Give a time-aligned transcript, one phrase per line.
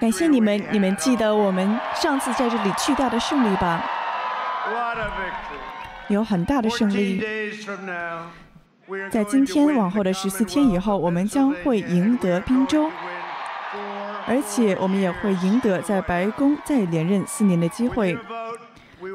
[0.00, 3.84] 感谢你们，你们记得我们上次在这里巨大的胜利吧？
[6.08, 7.22] 有很大的胜利。
[9.10, 12.90] 在今天往后的十四天以后，我们将会赢得宾州，
[14.26, 18.18] 而且我们也会赢得在白宫再连任四年的机会。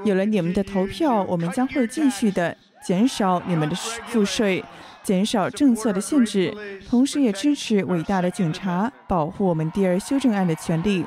[0.05, 4.63] 有了你们的投票，我们将会继续的减少你们的赋税，
[5.07, 6.53] 减少政策的限制，
[6.89, 11.05] 同时也支持伟大的警察保护我们第二修正案的权利。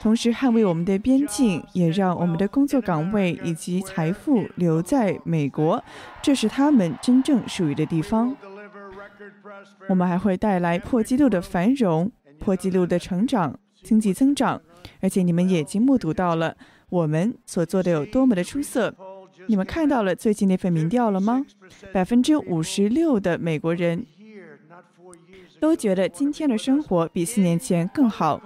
[0.00, 5.80] 同时捍卫我们的边境，也让我们的工作岗位以及财富留在美国，
[6.20, 8.36] 这是他们真正属于的地方。
[9.88, 14.60] 我们还会带来破纪录的繁荣、破纪录的成长、经济增长，
[15.00, 16.56] 而且你们已经目睹到了
[16.90, 18.92] 我们所做的有多么的出色。
[19.46, 21.44] 你们看到了最近那份民调了吗？
[21.92, 24.04] 百分之五十六的美国人
[25.60, 28.40] 都觉得今天的生活比四年前更好。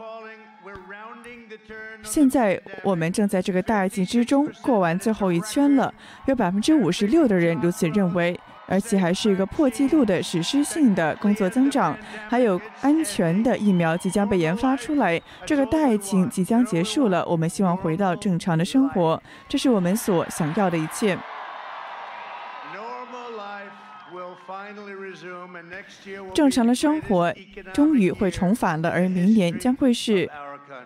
[2.02, 5.92] 现在我们正在这个大境之中过完最后一圈了，
[6.26, 8.38] 有百分之五十六的人如此认为，
[8.70, 21.18] 而且还是一个破纪录的史诗性的工作增长，还有安全的疫苗即将被研发出来，这个大疫情即将结束了，我们希望回到正常的生活，这是我们所想要的一切。
[26.32, 27.34] 正常的生活
[27.74, 30.30] 终于会重返了，而明年将会是。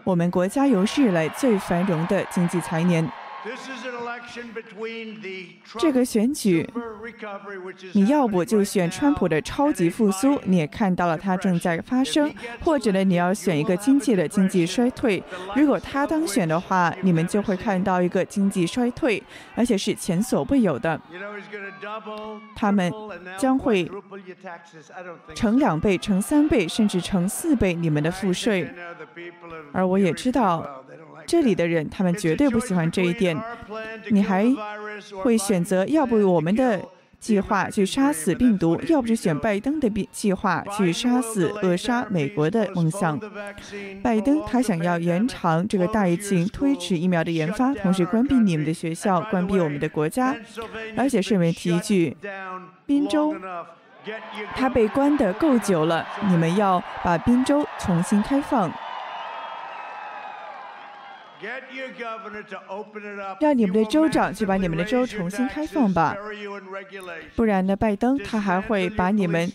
[0.02, 3.06] 我们国家有史以来最繁荣的经济财年。
[5.78, 6.66] 这个选举，
[7.92, 12.30] 你要不就选川普的超级复苏，你也看到了它正在发生；
[12.64, 15.22] 或者呢，你要选一个经济的经济衰退。
[15.54, 19.22] 如果他当选的话，你们就会看到一个经济衰退，
[19.54, 20.98] 而且是前所未有的。
[22.56, 22.90] 他们
[23.36, 23.90] 将会
[25.34, 28.72] 乘两倍、乘三倍，甚至乘四倍你们的赋税。
[29.72, 30.82] 而我也知道。
[31.26, 33.33] 这里的人，他们绝对不喜欢这一点。
[34.10, 34.46] 你还
[35.22, 36.80] 会选择，要不我们的
[37.18, 43.18] 计划去杀死病毒，要不就选拜登的计划去杀死、扼杀美国的梦想。
[44.02, 50.36] 拜登他想要延长这个大疫情，推迟疫苗的研发，同时关闭你们的学校，关闭我们的国家。
[50.96, 52.14] 而且顺便提一句，
[52.84, 53.34] 宾州，
[54.54, 58.70] 他被关的够久了，你们要把宾州重新开放。
[63.40, 66.16] 让你们的州长去把你们的州重新开放吧，
[67.36, 69.50] 不然呢，拜登他还会把你们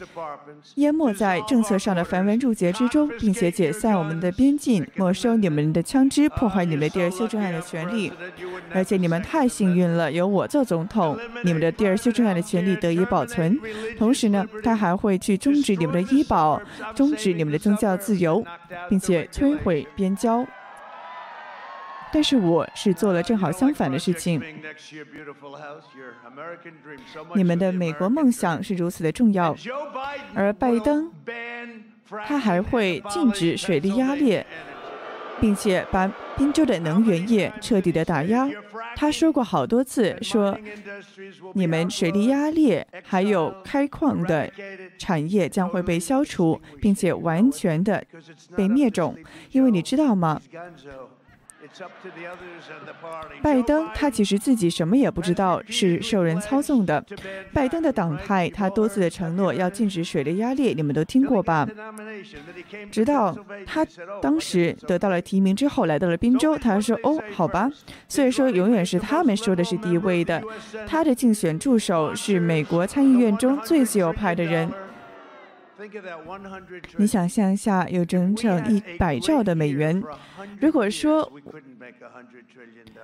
[0.75, 8.11] 淹没在政策上的繁文缛节之中，并且解散我们的边境，没收你们的枪支，破坏你们的第二修正案的权利。
[8.73, 13.59] 而且你们太幸运了，有我做总统，你们的第二修正案的权利得以保存。
[13.97, 16.61] 同时呢，他还会去终止你们的医保，
[16.95, 18.43] 终止你们的宗教自由，
[18.89, 20.45] 并且摧毁边郊。
[22.11, 24.41] 但是我是做了正好相反的事情。
[27.35, 29.55] 你们的美国梦想是如此的重要，
[30.33, 31.11] 而拜登
[32.25, 34.45] 他还会禁止水力压裂，
[35.39, 38.49] 并且把宾州的能源业彻底的打压。
[38.95, 40.57] 他说过好多次，说
[41.53, 44.51] 你们水力压裂还有开矿的
[44.97, 48.03] 产业将会被消除，并且完全的
[48.57, 49.15] 被灭种，
[49.51, 50.41] 因为你知道吗？
[53.41, 57.03] 拜登他其实自己什么也不知道，是受人操纵的。
[57.53, 61.67] 拜登的党派他多次的承诺要禁止水力压裂，你们都听过吧？
[62.89, 63.85] 直到他
[64.21, 67.69] 当时得到了提名之后，来到了宾州，他说：“哦，好吧。”
[68.07, 70.41] 所以说，永远是他们说的是第一位的。
[70.87, 74.71] 他的竞选助手是美国参议院中最自由派的人。
[76.97, 80.01] 你想象一下，有整整一百兆的美元。
[80.59, 81.31] 如果说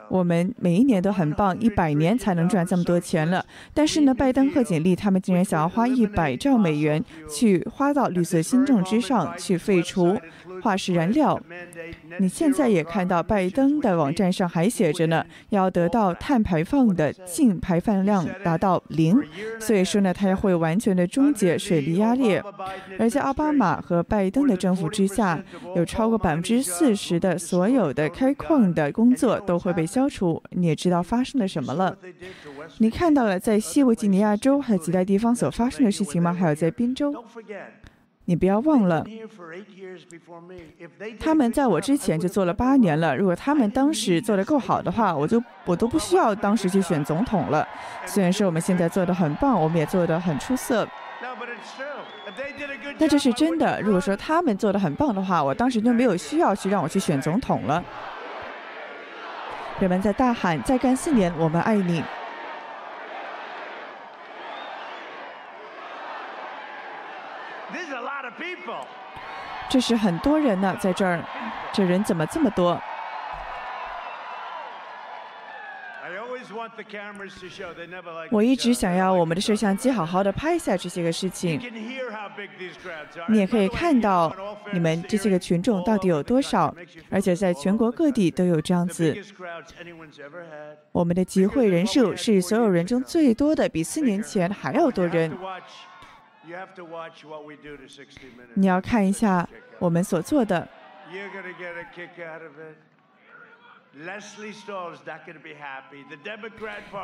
[0.09, 3.45] 我们每一年都很棒，一百年才能赚这么多钱了。
[3.73, 10.19] 但是呢，拜登和简历他们竟然想要花一百兆美元去花到绿色新政之上，去废除
[10.61, 11.41] 化石燃料。
[12.19, 19.21] 你现在也看到，拜登的网站上还写着呢，要得到碳排放的净排放量达到零。
[19.59, 22.43] 所以说呢，他也会完全的终结水力压裂。
[22.99, 25.41] 而在奥巴马和拜登的政府之下，
[25.75, 30.41] 有超过百分之四十的所有的开矿的工作都会被消除。
[30.51, 31.95] 你也知道发生了什么了？
[32.79, 36.33] 你看到了在西维吉尼亚州还有其他地方所发生的事情吗？
[36.33, 37.13] 还有在宾州？
[38.27, 39.05] 你不要忘了，
[41.19, 43.15] 他们在我之前就做了八年了。
[43.15, 47.67] 如果他们当时做的够好的话，我就我都不需要当时去选总统了。
[48.07, 50.87] 虽然说我们现在做的很棒，我们也做的很出色。
[52.97, 53.79] 但这是真的。
[53.81, 57.83] 如果说他们做的很棒的话，我当时就没有需要去让我去选总统了。
[59.79, 62.03] 人们在大喊：“再干四年，我们爱你。”
[69.67, 71.19] 这是很多人呢，在这儿，
[71.73, 72.81] 这人怎么这么多？
[78.31, 81.59] 我一直想要我们的摄像机好好的拍下这些个事情。
[83.29, 84.35] 你也可以看到
[84.71, 86.73] 你们这些个群众到底有多少，
[87.09, 89.15] 而且在全国各地都有这样子。
[90.91, 95.35] 我们的集会人数是所有人中最多的，比四年前还要多人。
[98.53, 99.47] 你要看一下
[99.79, 100.67] 我们所做的。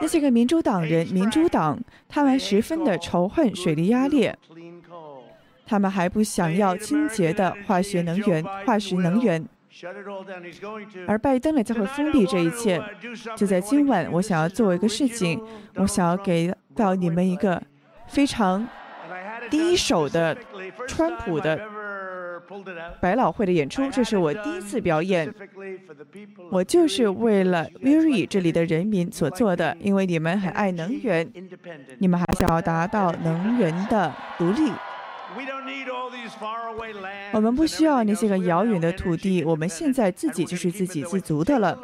[0.02, 1.80] 那些个民主党人，民主党，
[2.10, 4.38] 他们十分的仇恨水力压裂，
[5.66, 9.48] 他们还不想要清洁的化学能源、化石能源。
[11.08, 12.84] 而拜登呢，将会封闭这一切。
[13.38, 15.42] 就在今晚，我想要做一个事情，
[15.76, 17.64] 我想要给到你们一个
[18.10, 18.68] 非常
[19.50, 20.38] 第一手的
[20.90, 21.58] 川普的。
[23.00, 25.34] 百老汇的演出，这是我第一次表演。
[26.52, 31.32] 我就是为了 v e r y 这里的人民所做的，因为你们很爱能源，
[32.00, 34.72] 你们还想要达到能源的独立。
[37.32, 41.78] 我们不需要那些个遥远的土地，我们现在自己就是自给自足的了。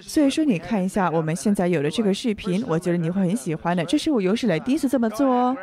[0.00, 3.84] 所以说，你看一下我们现在有的这个视频，我觉得你会很喜欢的。
[3.84, 5.56] 这是我有史以来第一次这么做哦。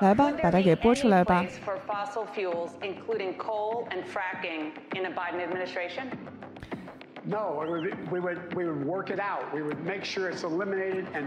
[0.00, 1.44] 来吧，把它给播出来吧。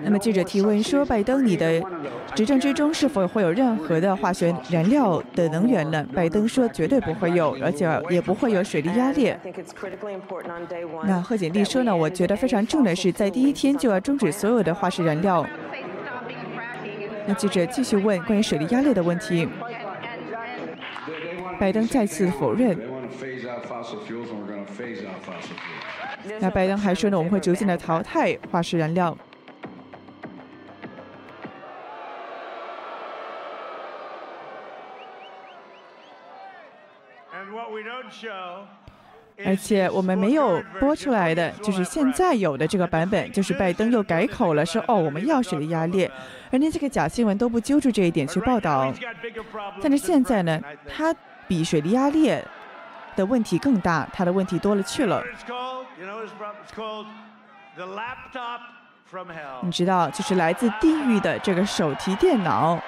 [0.01, 1.83] 那么记者提问说：“拜登，你的
[2.33, 9.36] 执政之中是否会有任何的化学燃料的能源呢？”拜登说：“绝对不会有，而且也不会有水力压力。”
[11.04, 15.45] 那贺锦丽说呢：“我觉得非常重要的是，在第一天就要终止所有的化石燃料。”
[17.30, 19.48] 那记者继续问关于水力压力的问题，
[21.60, 22.76] 拜登再次否认。
[26.40, 29.16] 那拜登还说呢，我们会逐渐的淘汰化石燃料。
[39.46, 46.12] 而且我们没有播出来的，就是现在有的这个版本，就是拜登又改口了，说哦，我们要水力压裂，
[46.52, 48.94] 而连这个假新闻都不揪住这一点去报道。
[49.82, 51.16] 但是现在呢，它
[51.48, 52.44] 比水力压裂
[53.16, 55.24] 的问题更大，它的问题多了去了。
[59.62, 62.80] 你知道，就是来自地狱的这个手提电脑。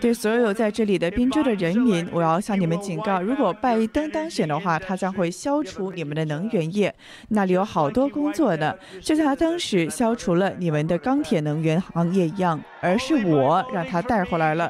[0.00, 6.94] 对所有在这里的宾州的人民，我要向你们警告：如果拜登当选的话，他将会消除你们的能源业，
[7.28, 12.60] 那里有好多工作呢，就像他当时消除了你们的钢铁能源行业一样。
[12.82, 14.68] 而是我让他带回来了。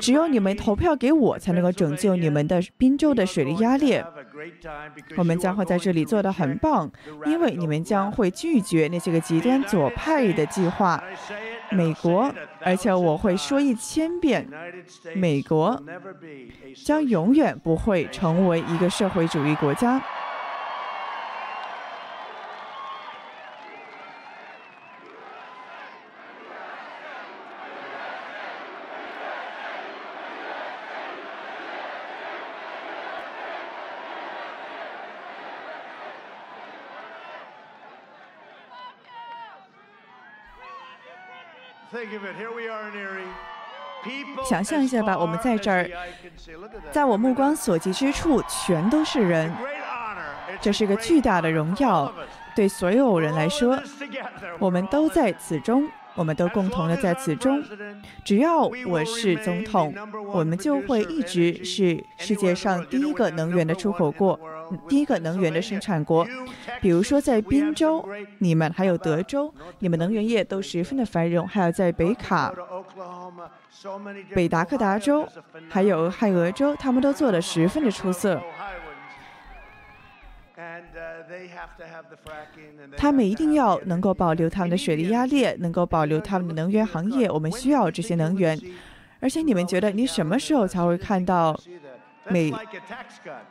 [0.00, 4.02] 只有你们投票给我，才能够拯救你们的宾州的水力压力。
[5.16, 6.90] 我们将会在这里做得很棒，
[7.26, 11.00] 因为你们将会拒绝那些个极端左派的计划。
[11.70, 14.48] 美国，而且我会说一千遍，
[15.14, 15.82] 美国
[16.84, 20.02] 将永远不会成为一个社会主义国家。
[44.48, 45.90] 想象一下吧，我们在这儿，
[46.90, 49.52] 在我目光所及之处，全都是人。
[50.60, 52.12] 这是个巨大的荣耀，
[52.54, 53.78] 对所有人来说，
[54.58, 55.88] 我们都在此中。
[56.14, 57.62] 我们都共同的在此中，
[58.24, 59.94] 只要我是总统，
[60.32, 64.36] 我们就会一直是世界上第一个能源的出口国，
[64.88, 66.26] 第一个能源的生产国。
[66.80, 68.06] 比如说在宾州，
[68.38, 72.52] 你们还有德州，你们能源业都十分的繁荣；还有在北卡、
[74.34, 75.26] 北达科达州，
[75.68, 78.40] 还有俄亥俄州，他们都做得十分的出色。
[82.96, 87.30] 他们一定要能够保留他们的水力压裂，能够保留他们的能源行业。
[87.30, 88.58] 我们需要这些能源，
[89.20, 91.58] 而且你们觉得你什么时候才会看到
[92.30, 92.52] 每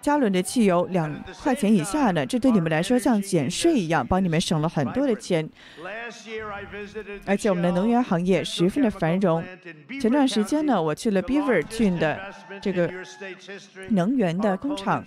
[0.02, 5.48] 加仑的汽油两块钱以下呢，这对你们来说像减税一样，帮你们省了很多的钱。
[7.26, 9.44] 而且我们的能源行业十分的繁荣。
[10.00, 12.20] 前段时间呢，我去了 Beaver 郡的
[12.62, 12.92] 这个
[13.90, 15.04] 能源的工厂。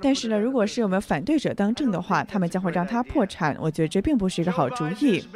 [0.00, 3.56] 但是呢，如果是我们反对者当政的话，他们将会让他破产。
[3.60, 5.26] 我觉得这并不是一个好主意。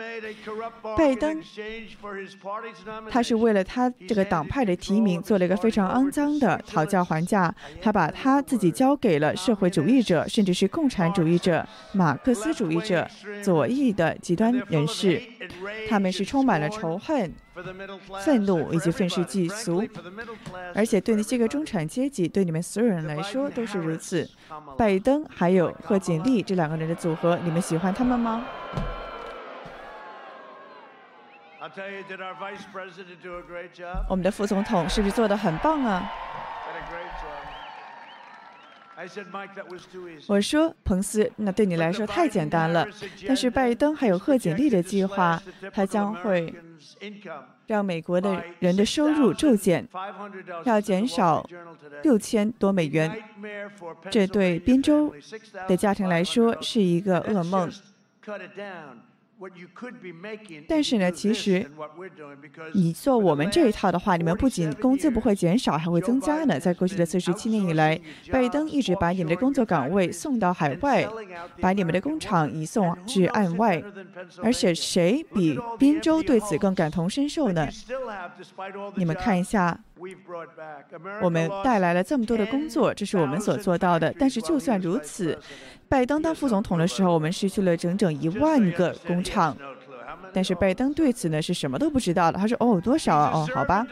[0.97, 1.43] 拜登，
[3.11, 13.09] 他是为了他这个党派的提名做了一个非常肮脏的讨价还价，他把他自己交给了社会主义者，甚至是共产主义者、马克思主义者、
[13.43, 15.21] 左翼的极端人士，
[15.89, 17.33] 他们是充满了仇恨。
[18.25, 19.85] 愤怒以及愤世嫉俗，
[20.73, 24.31] 而且对那些个中产阶级，对你们所有人来说都是如此。
[24.77, 28.45] 拜登还有贺锦丽这两个人的组合，你们喜欢他们吗？
[34.09, 36.09] 我们的副总统是不是做的很棒啊？
[40.27, 42.85] 我说，彭斯，那对你来说太简单了。
[43.29, 45.41] 但是拜登还有贺锦丽的计划，
[45.73, 46.53] 他将会
[47.69, 49.87] 让美国的人的收入骤减，
[50.65, 51.49] 要减少
[52.03, 53.17] 六千多美元。
[54.11, 55.15] 这对宾州
[55.69, 57.71] 的家庭来说是一个噩梦。
[60.67, 61.71] 但是呢，其实
[62.75, 66.59] 你做我们这一套的话，你们不仅工资不会减少，还会增加呢。
[66.59, 68.01] 在过去的四十七年以来，
[68.33, 71.09] 拜登一直把你们的工作岗位送到海外，
[71.61, 73.83] 把你们的工厂移送至岸外。
[74.43, 77.69] 而且谁比宾州对此更感同身受呢？
[78.97, 79.79] 你们看一下。
[81.23, 84.15] 我们带来了这么多的工作，这是我们所做到的。
[84.19, 85.39] 但是就算如此，
[85.89, 89.57] 拜登当副总统的时候，我们失去了整整一万个工厂。
[90.33, 92.39] 但是拜登对此呢是什么都不知道的。
[92.39, 93.31] 他说：“哦，多少啊？
[93.35, 93.87] 哦，好吧。”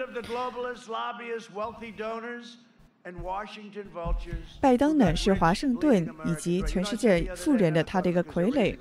[4.61, 8.77] 拜登呢是华盛顿以及全世界富人的他的一个傀儡。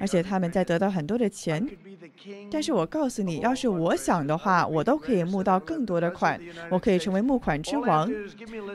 [0.00, 1.64] 而且他们在得到很多的钱，
[2.50, 6.40] 但是我告诉你，要是我想的话，我都可以募到更多的款，
[6.70, 8.10] 我可以成为募款之王。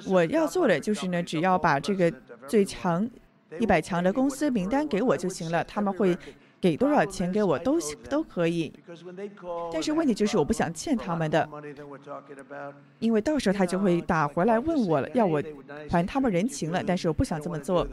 [0.08, 2.10] 我要做的就是呢，只要把这个
[2.48, 3.10] 最强
[3.60, 6.16] 一百强的公司名单给我就行了，他们会。
[6.60, 8.74] 给多少钱给我都都可以，
[9.72, 11.48] 但是问题就是我不想欠他们的，
[13.00, 15.42] 因为到时候他就会打回来问我了，要我
[15.90, 17.88] 还他们人情了，但是我不想这么做，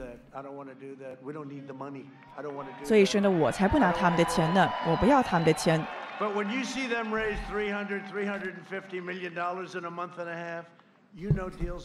[2.82, 5.84] 所以说呢，我才不拿他们的钱呢，我不要他们的钱。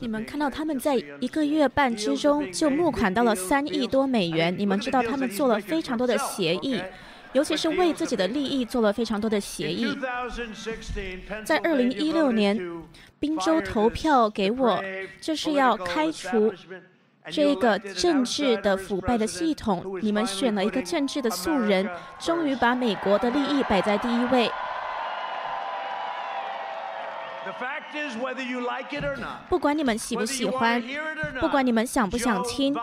[0.02, 4.54] 你们看到他们在一个月半之中就募款到了三亿多美元。
[4.58, 6.82] 你们知道他们做了非常多的协议，
[7.34, 9.96] 尤其是为自己的利益做了非常多的协议。
[11.46, 12.60] 在二零一六年，
[13.20, 14.84] 宾州投票给我，
[15.22, 16.52] 就是要开除
[17.30, 20.00] 这个政治的腐败的系统。
[20.02, 24.50] 你们选了一个政治的素人，终于把美国的利益摆在第一位。
[29.50, 30.82] 不管你们喜不喜欢，
[31.40, 32.76] 不管你们想不想听，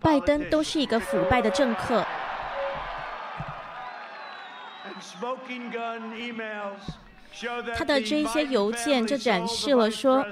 [0.00, 2.04] 拜登都是一个腐败的政客。
[7.76, 10.26] 他的这些邮件就展示了说。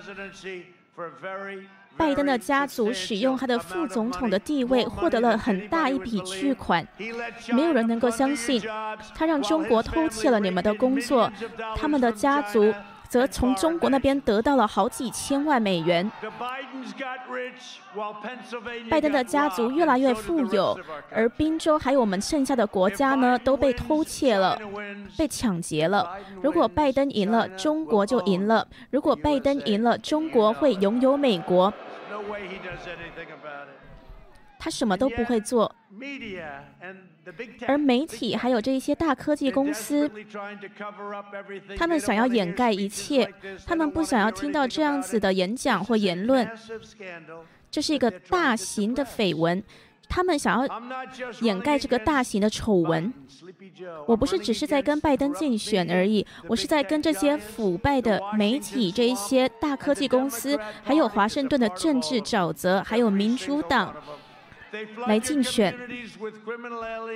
[1.96, 6.84] 拜登的家族使用他的副总统的地位，获得了很大一笔巨款。
[7.52, 8.60] 没有人能够相信，
[9.14, 11.30] 他让中国偷窃了你们的工作，
[11.76, 12.74] 他们的家族
[13.14, 16.10] 则从中国那边得到了好几千万美元。
[18.90, 20.76] 拜登的家族越来越富有，
[21.12, 24.58] 而宾州还有我们剩下的国家呢，都被偷窃了，
[25.16, 26.18] 被抢劫了。
[26.42, 31.72] 如果拜登赢了，中国就赢了；如果拜登赢了，中国会拥有美国。
[34.64, 35.70] 他什么都不会做，
[37.66, 40.10] 而媒体还有这些大科技公司，
[41.76, 43.30] 他们想要掩盖一切，
[43.66, 46.48] 他们不想要听到这样子的演讲或言论，
[47.70, 49.62] 这是一个大型的绯闻。
[50.06, 50.82] 他们想要
[51.40, 53.12] 掩盖这个大型的丑闻。
[54.06, 63.94] 我不是只是在跟拜登竞选而已，我是在跟这些腐败的媒体、这一些大科技公司，还有华盛顿的政治沼泽，还有民主党
[65.06, 65.74] 来竞选。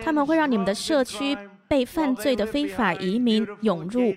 [0.03, 1.37] 他们会让你们的社区。
[1.69, 4.15] 被犯罪的非法移民涌入，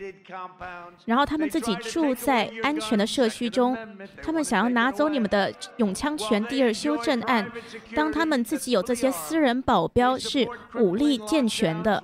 [1.03, 3.77] 然后他们自己住在安全的社区中。
[4.23, 7.51] 他们想要拿走你们的永枪权第二修正案。
[7.93, 12.01] 当他们自己有这些私人保镖是武力健全的，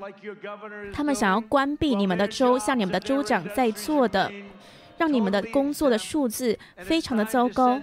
[0.92, 4.30] 他们想要关闭你们的州，像你们的州长在做的。
[4.98, 7.80] 让你们的工作的数字非常的糟糕。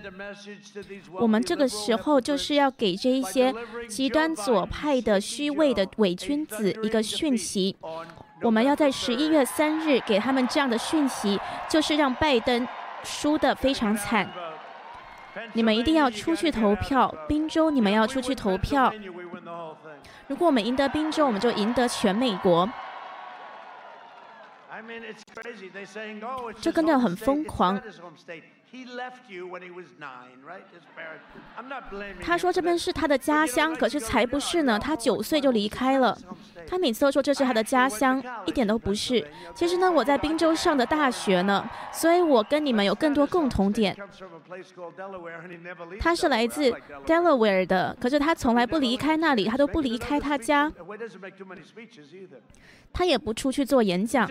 [1.15, 3.55] 我们这个时候就是要给这一些
[3.89, 7.77] 极端左派的虚伪的伪君子一个讯息。
[8.43, 11.41] 我们要在十一月三日给他们这样的讯息，
[11.71, 12.67] 就是让拜登
[13.03, 14.29] 输得非常惨。
[15.55, 18.93] 你们一定要出去投票，宾州你们要出去投票。
[20.27, 22.69] 如果我们赢得宾州，我们就赢得全美国。
[26.61, 27.81] 这真的很疯狂。
[32.21, 34.79] 他说这边是他的家乡，可是才不是呢。
[34.79, 36.17] 他九岁就离开了。
[36.67, 39.27] 他每次都说这是他的家乡，一点都不是。
[39.55, 43.97] 其实呢，我在宾州上的大学呢，所以我跟你们有更多共同点。
[46.01, 46.71] 他是来自
[47.07, 50.73] Delaware 的，可是他从来不离开那里，他都不离开他家。
[52.93, 54.29] 他也不出去做演讲。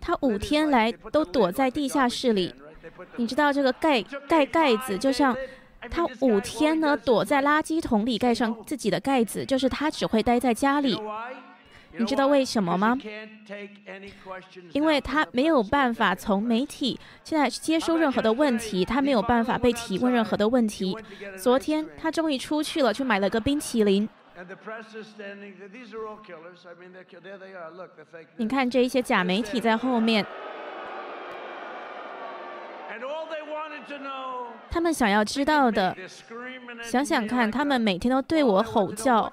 [0.00, 2.54] 他五天来都躲在地下室里。
[3.16, 5.36] 你知道这个盖盖盖子，就像
[5.90, 11.00] 他五天呢躲在垃圾桶里盖上自己的盖子，就是他只会待在家里。
[11.98, 12.96] 你知道为什么吗？
[14.72, 20.96] 因为他没有办法从媒体现在接收任何的问题，他没有办法被提问任何的问题。
[21.36, 24.08] 昨天他终于出去了，去买了个冰淇淋。
[28.38, 30.26] 你看这一些假媒体在后面，
[34.70, 35.94] 他们想要知道的，
[36.82, 39.30] 想想看，他们每天都对我吼叫，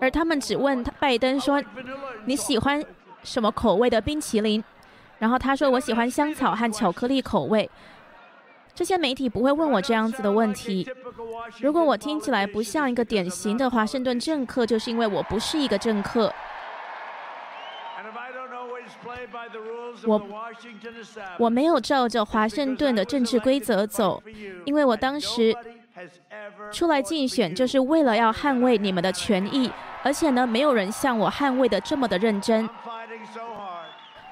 [0.00, 1.62] 而他们只问拜登说
[2.26, 2.82] ：“你喜欢
[3.22, 4.62] 什么口味的冰淇淋？”
[5.18, 7.70] 然后他说：“我喜欢香草和巧克力口味。”
[8.74, 10.86] 这些媒体不会问我这样子的问题。
[11.60, 16.30] 如果我听起来不像一个典型的华盛顿政客，就是因为我不是一个政客。
[20.06, 20.22] 我
[21.38, 24.22] 我没有照着华盛顿的政治规则走，
[24.64, 25.54] 因为我当时
[26.72, 29.70] 出来竞选就是为了要捍卫你们的权益，
[30.02, 32.68] 而且呢，没有人像我捍卫的这么的认真。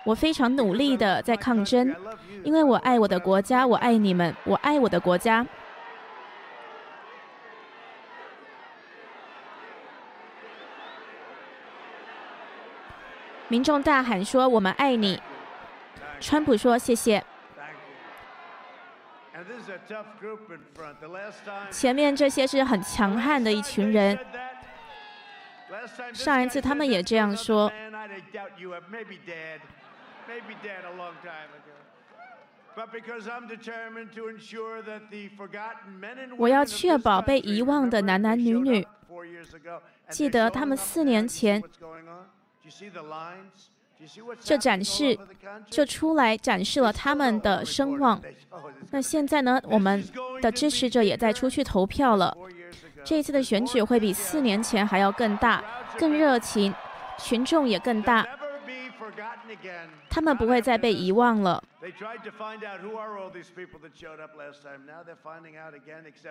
[0.05, 1.94] 我非常努力的在抗争，
[2.42, 5.47] 因为我爱我的国家，我爱你们，我爱我的国家。
[13.55, 15.23] 民众大喊说：“我们爱你。”
[16.19, 17.23] 川普说：“谢谢。”
[21.71, 24.19] 前面这些是很强悍的一群人。
[26.12, 27.71] 上一次他们也这样说。
[36.37, 38.85] 我要确保被遗忘的男男女女
[40.09, 41.62] 记得他们四年前
[44.40, 45.16] 就展示
[45.70, 48.20] 就出来展示了他们的声望。
[48.90, 49.61] 那现在呢？
[49.64, 50.05] 我们
[50.42, 52.37] 的支持者也在出去投票了。
[53.05, 55.62] 这一次的选举会比四年前还要更大、
[55.98, 56.74] 更热情，
[57.18, 58.27] 群众也更大。
[60.09, 61.62] 他们不会再被遗忘了。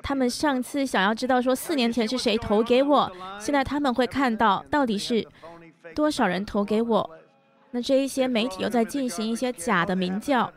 [0.02, 5.28] 他们上次想要知道说四年前是谁投给我，现在他们会看到到底是
[5.94, 7.18] 多少人投给我。
[7.72, 10.52] 那这一些媒体又在进行一些假的民调，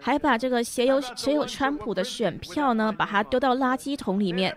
[0.00, 4.56] 还把这个写有写有川普的选票呢，把它丢到垃圾桶里面。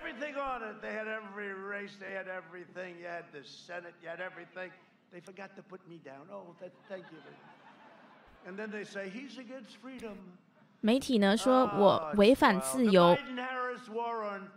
[5.13, 6.27] They forgot to put me down.
[6.29, 6.55] Oh,
[6.89, 7.19] thank you.
[8.45, 10.17] And then they say he's against freedom.
[10.81, 13.17] 媒体呢说我违反自由。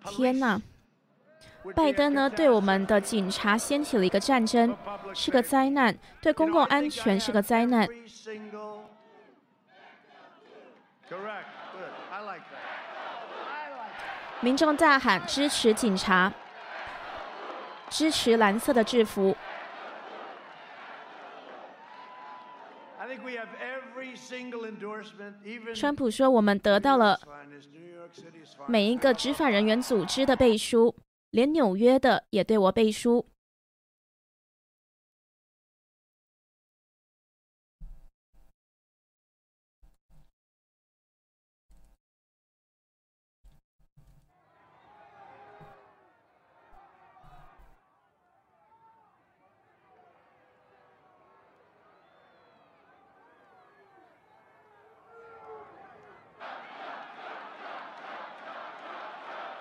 [0.05, 0.61] 天哪！
[1.75, 4.77] 拜登呢对我们的警察掀起了一个战争，
[5.15, 7.89] 是个灾难，对公共安全是个灾难。
[14.41, 16.33] 民众大喊支持警察，
[17.91, 19.37] 支持蓝色的制服。
[25.75, 27.19] 川普说：“我们得到了
[28.67, 30.95] 每一个执法人员组织的背书，
[31.31, 33.27] 连纽约的也对我背书。”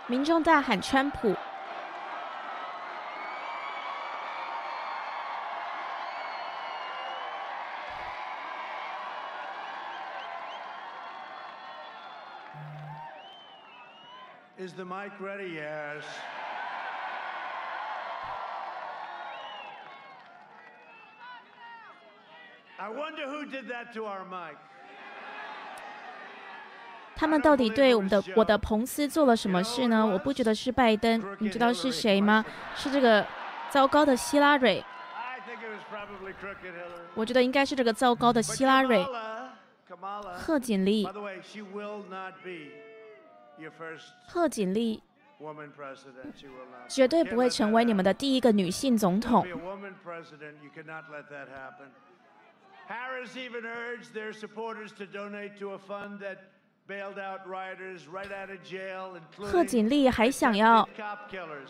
[0.10, 1.28] 民众大喊“川普”。
[14.58, 15.50] Is the mic ready?
[15.56, 16.04] Yes.
[22.80, 24.58] I wonder who did that to our mic.
[27.18, 30.06] 他们到底对我们的我的彭斯做了什么事呢？
[30.06, 32.46] 我不觉得是拜登，你知道是谁吗？
[32.76, 33.26] 是这个
[33.72, 34.84] 糟糕的希拉蕊。
[37.16, 39.04] 我觉得应该是这个糟糕的希拉蕊。
[40.36, 41.08] 贺锦丽，
[44.28, 45.02] 贺锦丽
[46.88, 49.46] 绝对不会成为你们的第一个女性总统。
[59.40, 60.88] 贺锦丽还想要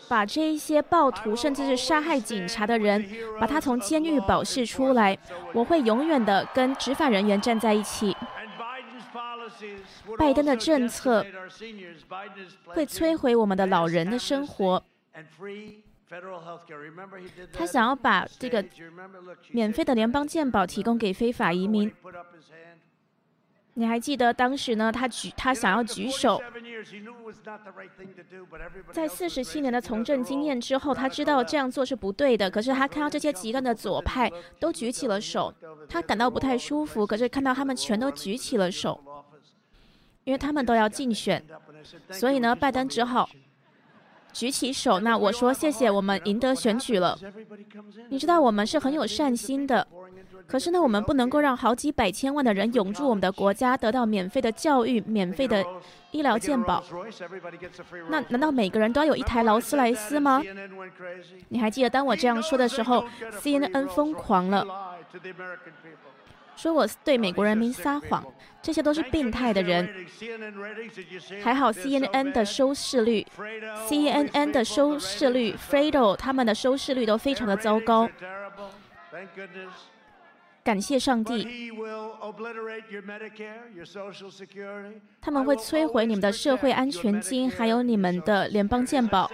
[0.08, 3.04] 把这一些暴徒，甚至是杀害警察的人，
[3.40, 5.18] 把他从监狱保释出来。
[5.52, 8.16] 我会永远的跟执法人员站在一起。
[10.16, 11.24] 拜登的政策
[12.66, 14.82] 会摧毁我们的老人的生活。
[17.52, 18.64] 他想要把这个
[19.50, 21.92] 免费的联邦健保提供给非法移民。
[23.78, 24.90] 你还记得当时呢？
[24.90, 26.42] 他举他想要举手，
[28.90, 32.50] 在四十七年的从政经验之后，他知道这样做是不对的。
[32.50, 35.54] 可是他看到这些极端的左派都举起了手，
[35.88, 37.06] 他感到不太舒服。
[37.06, 39.00] 可是看到他们全都举起了手，
[40.24, 41.40] 因为他们都要竞选，
[42.10, 43.30] 所以呢，拜登只好
[44.32, 44.98] 举起手。
[44.98, 47.16] 那我说谢谢，我们赢得选举了。
[48.08, 49.86] 你知道我们是很有善心的。
[50.48, 55.62] 可是呢，我们不能够让好几百千万的人涌入我们的国家，得到免费的教育、免费的
[56.10, 56.82] 医疗健保。
[58.08, 60.42] 那难道每个人都要有一台劳斯莱斯吗？
[61.50, 63.04] 你还记得当我这样说的时候
[63.42, 64.96] ，CNN 疯狂了，
[66.56, 68.24] 说我对美国人民撒谎，
[68.62, 69.86] 这些都是病态的人。
[71.42, 73.26] 还好 CNN 的收视率
[73.86, 78.08] ，CNN 的收视率，Fredo 他们的收视率都非常的糟糕。
[80.68, 81.72] 感谢上帝，
[85.18, 89.30] 他们会摧毁你们的社会安全金，还有你们的联邦健保。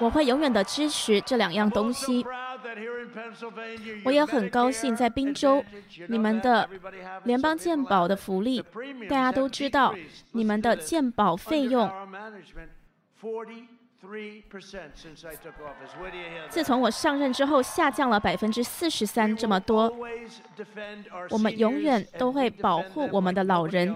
[0.00, 2.26] 我会永远的支持这两样东西。
[4.04, 5.64] 我也很高兴，在宾州，
[6.08, 6.68] 你们的
[7.22, 8.60] 联邦健保的福利，
[9.08, 9.94] 大家都知道，
[10.32, 11.88] 你们的健保费用。
[16.50, 19.92] 自从我上任之后，下降了百分之四十三，这么多。
[21.30, 23.94] 我们永远都会保护我们的老人。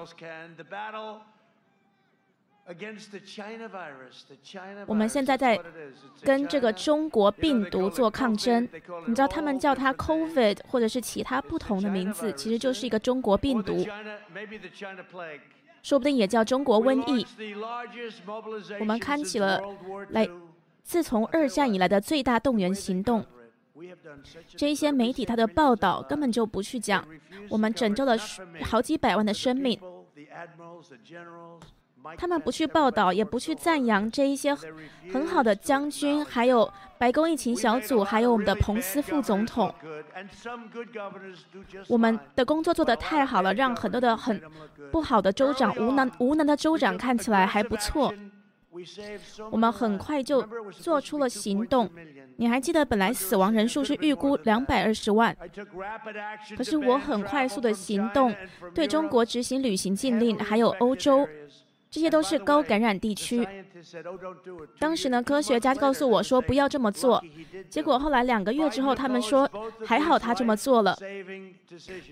[4.87, 5.59] 我们现在在
[6.23, 8.69] 跟这个中国病毒做抗争。
[9.07, 13.87] 你知道他们叫它 COVID，或者是其他不同的名字，其实就是一个中国病毒。
[15.83, 17.27] 说不定也叫中国瘟疫。
[18.81, 19.61] 我们开启了
[20.11, 20.29] 来
[20.83, 23.25] 自从二战以来的最大动员行动。
[24.57, 27.07] 这一些媒体它的报道根本就不去讲，
[27.49, 28.17] 我们拯救了
[28.63, 29.81] 好几百万的生命。
[32.17, 34.55] 他们不去报道，也不去赞扬这一些
[35.13, 39.73] 很好的将军，还有白宫疫情小组，还有我们的彭斯副总统。
[41.89, 44.41] 我们的工作做得太好了，让很多的很
[44.91, 48.13] 不好的州长、无能无能的州长看起来还不错。
[49.51, 51.91] 我们很快就做出了行动。
[52.37, 55.37] 你还记得本来死亡人数是预估两百二十万，
[56.57, 58.33] 可是我很快速的行动，
[58.73, 61.29] 对中国执行旅行禁令，还有欧洲。
[61.91, 63.47] 这些都是高感染地区。
[64.79, 67.23] 当时呢，科学家告诉我说不要这么做。
[67.71, 69.49] 结果后来两个月之后，他们说
[69.87, 70.97] 还好他这么做了。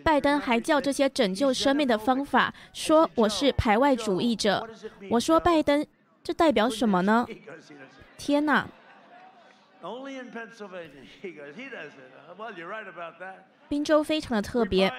[0.03, 4.67] 拜登还叫这些拯救生命的方法说我是排外主义者。
[5.11, 5.85] 我说拜登，
[6.23, 7.27] 这代表什么呢？
[8.17, 8.67] 天哪！
[13.69, 14.91] 宾州非常的特别。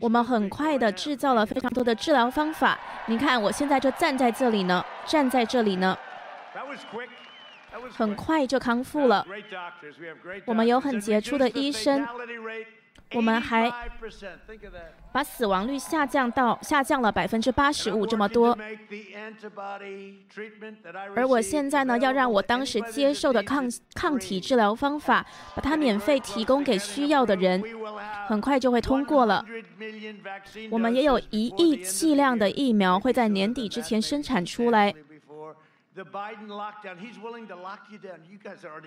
[0.00, 2.78] 我们很快的制造了非常多的治疗方法。
[3.06, 5.96] 你看，我现在就站在这里呢，站在这里呢，
[7.90, 9.26] 很快就康复了。
[10.46, 12.06] 我们有很杰出的医生。
[13.14, 13.72] 我们还
[15.12, 18.56] 把死亡率下降到下降了百分之八十五这么多，
[21.16, 27.62] 而我现在呢，要让我当时接受的抗抗体治疗方法，把它免费提供给需要的人，
[28.26, 29.44] 很快就会通过了。
[30.70, 34.94] 我们也有一亿剂量的疫苗会在年底之前生产出来。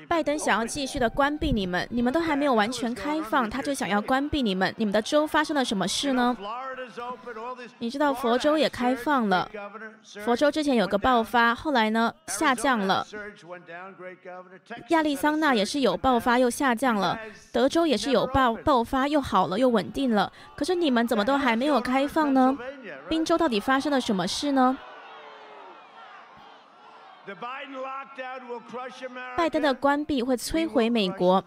[0.07, 4.73] 拜登想要继续的关闭你们，你们都还没有完全开放，他就想要关闭你们。
[4.77, 6.35] 你们的州发生了什么事呢？
[7.79, 9.49] 你知道佛州也开放了，
[10.23, 13.05] 佛州之前有个爆发，后来呢下降了。
[14.89, 17.17] 亚利桑那也是有爆发又下降了，
[17.51, 20.31] 德州也是有爆爆发又好了又稳定了。
[20.55, 22.57] 可是你们怎么都还没有开放呢？
[23.09, 24.77] 宾州到底发生了什么事呢？
[29.37, 31.43] 拜登的关闭会摧毁美国，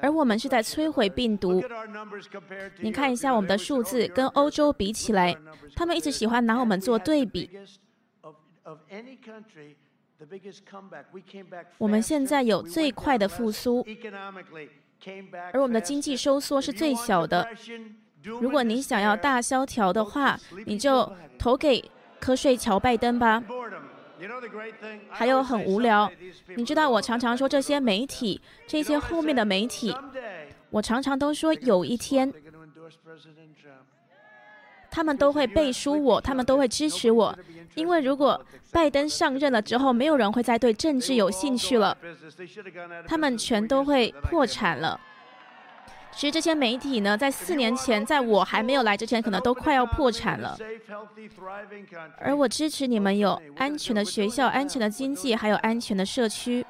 [0.00, 1.62] 而我们是在摧毁病毒。
[2.80, 5.36] 你看一下我们的数字，跟欧洲比起来，
[5.74, 7.50] 他们一直喜欢拿我们做对比。
[11.78, 13.86] 我们现在有最快的复苏，
[15.52, 17.46] 而我们的经济收缩是最小的。
[18.22, 21.84] 如果你想要大萧条的话，你就投给
[22.20, 23.42] 瞌睡乔拜登吧。
[25.10, 26.10] 还有很无聊，
[26.56, 29.94] 你知道我常常说这些媒体，这些后面的媒体，
[30.70, 32.32] 我常常都说有一天，
[34.90, 37.36] 他们都会背书我，他们都会支持我，
[37.74, 41.96] 因为如果拜登上任了之后，没有人会再对政治有兴趣了，
[43.06, 44.98] 他们全都会破产了。
[46.16, 50.56] 其实这些媒体呢，在四年前，在我还没有来之前，可能都快要破产了。
[52.18, 56.64] 而我支持你们有安全的学校、安全的经济，还有安全的社区。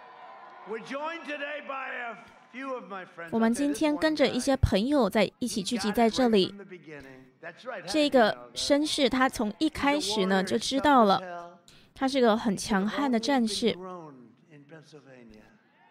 [3.31, 6.55] 我们今天跟着一些朋友在一起聚集在这里。
[7.87, 11.59] 这个绅士他从一开始呢就知道了，
[11.95, 13.77] 他是个很强悍的战士。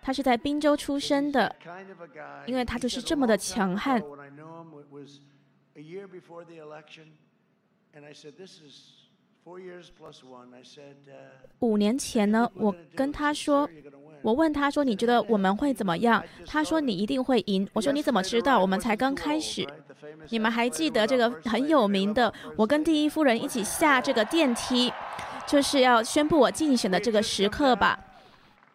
[0.04, 1.56] 他是在宾州出生的，
[2.46, 4.04] 因为他就是这么的强悍。
[11.60, 13.70] 五年前呢，我跟他说，
[14.22, 18.60] 我问他说：“你觉得我们会怎么样？”他说：“你一定会赢。”我说：“你怎么知道？
[18.60, 19.68] 我们才刚开始。”
[20.30, 24.92] 你们还记得这个很有名的，我跟第一夫人一起下这个电梯，
[25.48, 28.00] 就是要宣布我竞选的这个时刻吧？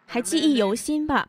[0.09, 1.29] 还记忆犹新吧？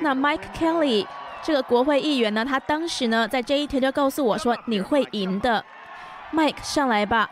[0.00, 1.06] 那 Mike Kelly
[1.42, 2.44] 这个国会议员呢？
[2.44, 5.64] 他当时呢，在这一天就告诉我说：“你会赢的
[6.32, 7.30] ，Mike 上来吧。”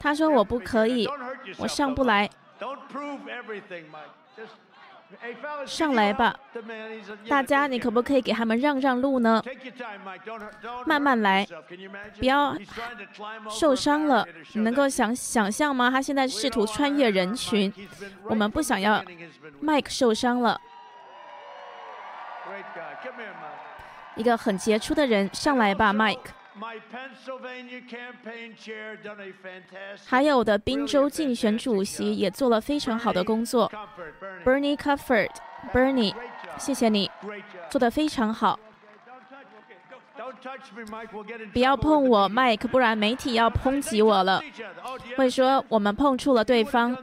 [0.00, 1.08] 他说：“我不可以，
[1.58, 2.28] 我上不来。”
[5.66, 6.34] 上来吧，
[7.28, 9.42] 大家，你可不可以给他们让让路呢？
[10.86, 11.46] 慢慢来，
[12.18, 12.56] 不要
[13.48, 14.26] 受伤了。
[14.52, 15.90] 你能够想想象吗？
[15.90, 17.72] 他现在试图穿越人群，
[18.24, 19.02] 我们不想要
[19.62, 20.60] Mike 受伤了。
[24.16, 26.18] 一个很杰出的人，上来吧，Mike。
[30.06, 33.70] 还有我的宾州竞选主席也做了非常好的工作
[34.44, 36.14] ，Bernie Cuthbert，Bernie，
[36.56, 37.10] 谢谢你，
[37.68, 38.58] 做得非常好。
[41.52, 44.40] 不要碰我，Mike，不然媒体要抨击我了，
[45.16, 46.96] 会说我们碰触了对方。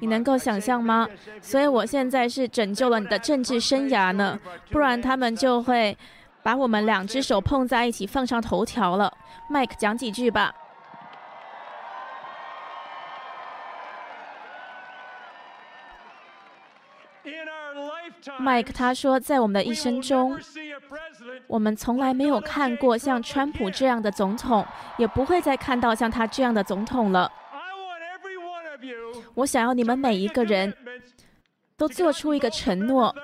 [0.00, 1.08] 你能够想象吗？
[1.42, 4.38] 所以我现在是拯救了你的政治生涯呢，
[4.70, 5.98] 不然他们就会。
[6.42, 9.12] 把我们两只手碰在一起，放上头条了。
[9.50, 10.54] Mike 讲几句吧。
[18.38, 20.38] Mike 他说，在我们的一生中，
[21.46, 24.66] 我们从来没有看过像川普这样的总统，
[24.98, 27.30] 也不会再看到像他这样的总统了。
[29.34, 30.74] 我想要你们每一个人
[31.76, 33.14] 都做出一个承诺，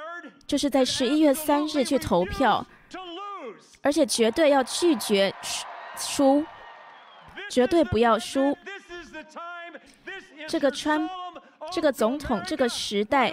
[0.47, 2.65] 就是在十一月三日去投票。
[3.87, 5.33] 而且绝对要拒绝
[5.97, 6.45] 输，
[7.49, 8.59] 绝对不要输。
[10.49, 11.09] 这个川，
[11.71, 13.33] 这个总统，这个时代，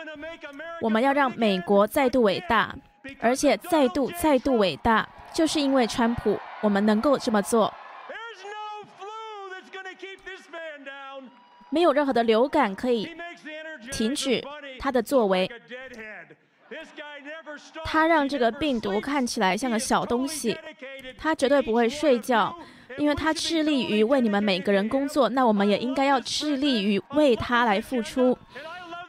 [0.80, 2.76] 我们要让美国再度伟大，
[3.20, 7.74] 而且再度再度伟大，就是因为川普，我们能够这么做。
[11.72, 13.18] 没有任何的流感可以
[13.92, 14.40] 停止
[14.80, 15.50] 他的作为。
[17.84, 20.58] 他让这个病毒看起来像个小东西，
[21.18, 22.56] 他绝对不会睡觉，
[22.98, 25.30] 因为他致力于为你们每个人工作。
[25.30, 28.38] 那我们也应该要致力于为他来付出。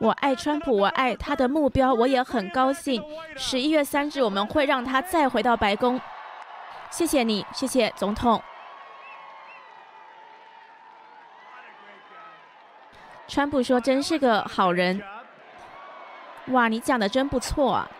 [0.01, 3.03] 我爱川普，我爱他的目标，我也很高兴。
[3.37, 6.01] 十一月三日，我们会让他再回到白宫。
[6.91, 8.43] 谢谢你，谢谢总统。
[13.27, 15.03] 川普说：“真是个好人。”
[16.48, 17.90] 哇，你讲的真不错啊！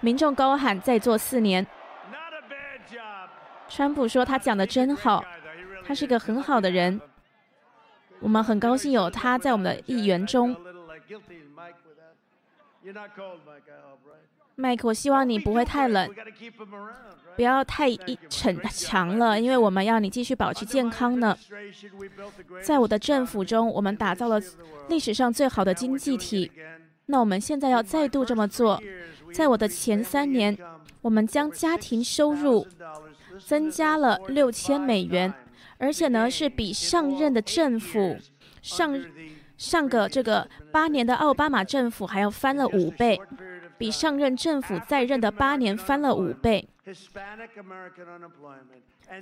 [0.00, 1.66] 民众高喊再做四年。
[3.68, 5.24] 川普说他讲的真好，
[5.84, 7.00] 他是一个很好的人。
[8.20, 10.54] 我们很高兴有他在我们的议员中。
[14.60, 16.10] 麦克，我希望你不会太冷，
[17.36, 21.38] 不要太一逞强了，因为我们要你继续保持健康呢。
[22.60, 24.40] 在我的政府中，我们打造了
[24.88, 26.50] 历史上最好的经济体。
[27.06, 28.82] 那我们现在要再度这么做。
[29.32, 30.58] 在我的前三年，
[31.02, 32.66] 我们将家庭收入
[33.38, 35.32] 增加了六千美元，
[35.78, 38.16] 而且呢是比上任的政府
[38.60, 39.00] 上
[39.56, 43.20] 上个这个八年的奥巴马政府还要翻了五倍。
[43.78, 46.68] 比上任政府在任的八年翻了五倍。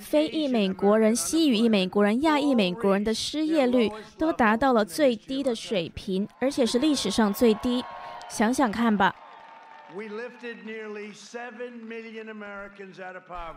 [0.01, 3.89] 非裔美国人、西语裔美国人、亚裔美国人的失业率
[4.19, 7.85] 都达到了最低的水平，而且是历史上最低。
[8.29, 9.15] 想想看吧，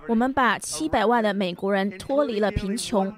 [0.07, 3.11] 我们把七百万的美国人脱离了贫穷，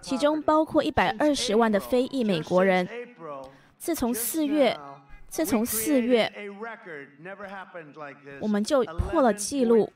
[0.00, 2.88] 其中包括一百二十万的非裔美国人。
[3.82, 4.78] 自从四月。
[5.28, 6.30] 自从四月，
[8.38, 9.90] 我们就破了记录，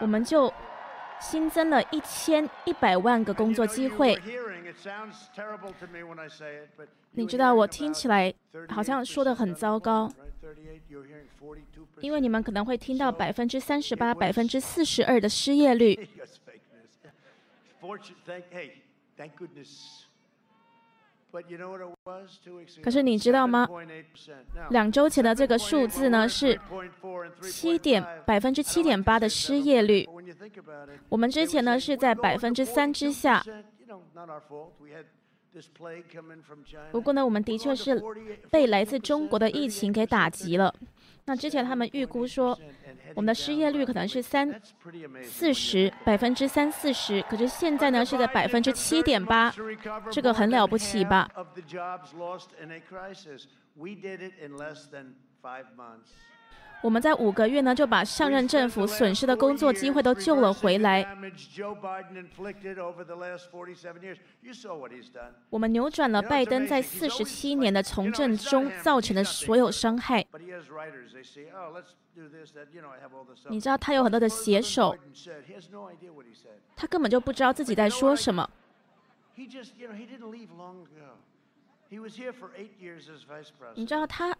[0.00, 0.50] 我们就
[1.20, 4.18] 新增了一千一百万个工作机会。
[7.10, 8.32] 你知道我听起来
[8.70, 10.10] 好像说的很糟糕，
[12.00, 16.08] 因为你们可能会听到百分之三十八、百分之四十二的失业率。
[22.82, 23.66] 可是你知道吗？
[24.68, 26.60] 两周前的这个数字呢是
[27.40, 30.06] 七点百分之七点八的失业率。
[31.08, 33.42] 我们之前呢是在百分之三之下。
[36.90, 38.02] 不过呢，我们的确是
[38.50, 40.74] 被来自中国的疫情给打击了。
[41.24, 42.58] 那之前他们预估说。
[43.14, 44.58] 我们的失业率可能是三
[45.22, 49.52] 四十百分之三四十，可是现在呢是在百分之七点八，
[50.10, 51.28] 这个很了不起吧？
[56.82, 61.06] 我们在五个月呢，就把上任政府损失的工作机会都救了回来。
[65.48, 70.26] 我们扭转了拜登在四十七年的从政中造成的所有伤害。
[73.48, 74.96] 你知道他有很多的写手，
[76.74, 78.50] 他根本就不知道自己在说什么。
[83.74, 84.36] 你知道他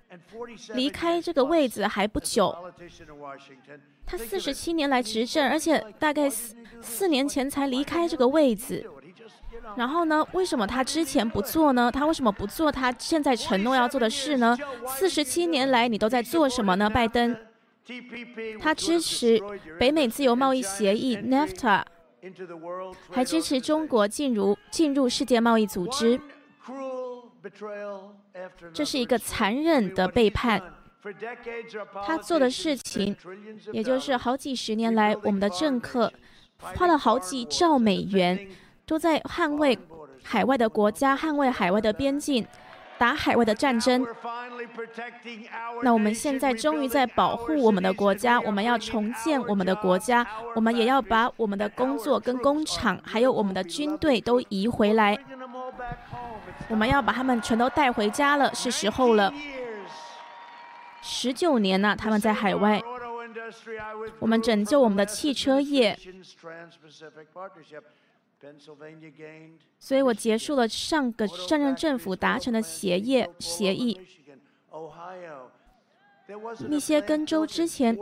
[0.75, 2.55] 离开这个位子还不久，
[4.05, 8.85] 他四十七年来执政，而且大概四四年前才离开这个位子。
[9.77, 11.91] 然后呢，为什么他之前不做呢？
[11.91, 14.57] 他为什么不做他现在承诺要做的事呢？
[14.87, 17.37] 四十七年来你都在做什么呢，拜登？
[18.61, 19.41] 他支持
[19.79, 21.83] 北美自由贸易协议 （NAFTA），
[23.11, 26.21] 还支持中国进入进入世界贸易组织。
[28.73, 30.63] 这是一个残忍的背叛。
[32.07, 33.17] 他做的事情，
[33.73, 36.13] 也就是好几十年来，我们的政客
[36.59, 38.49] 花了好几兆美元，
[38.87, 39.77] 都在捍卫
[40.23, 42.47] 海外的国家，捍卫海外的边境，
[42.99, 44.07] 打海外的战争。
[45.83, 50.25] 那我们现在终于在保护我们的国家，我们要重建我们的国家，
[50.55, 55.19] 我们也要把我们的工作跟工厂，还有我们的军队都移回来。
[56.73, 59.31] 我们要把他们全都带回家了，是时候了。
[61.03, 62.81] 十九年呢，他们在海外。
[64.19, 65.99] 我们拯救我们的汽车业，
[69.79, 74.01] 所以我结束了上个上任政府达成的协议协议。
[76.67, 77.95] 密歇根州之前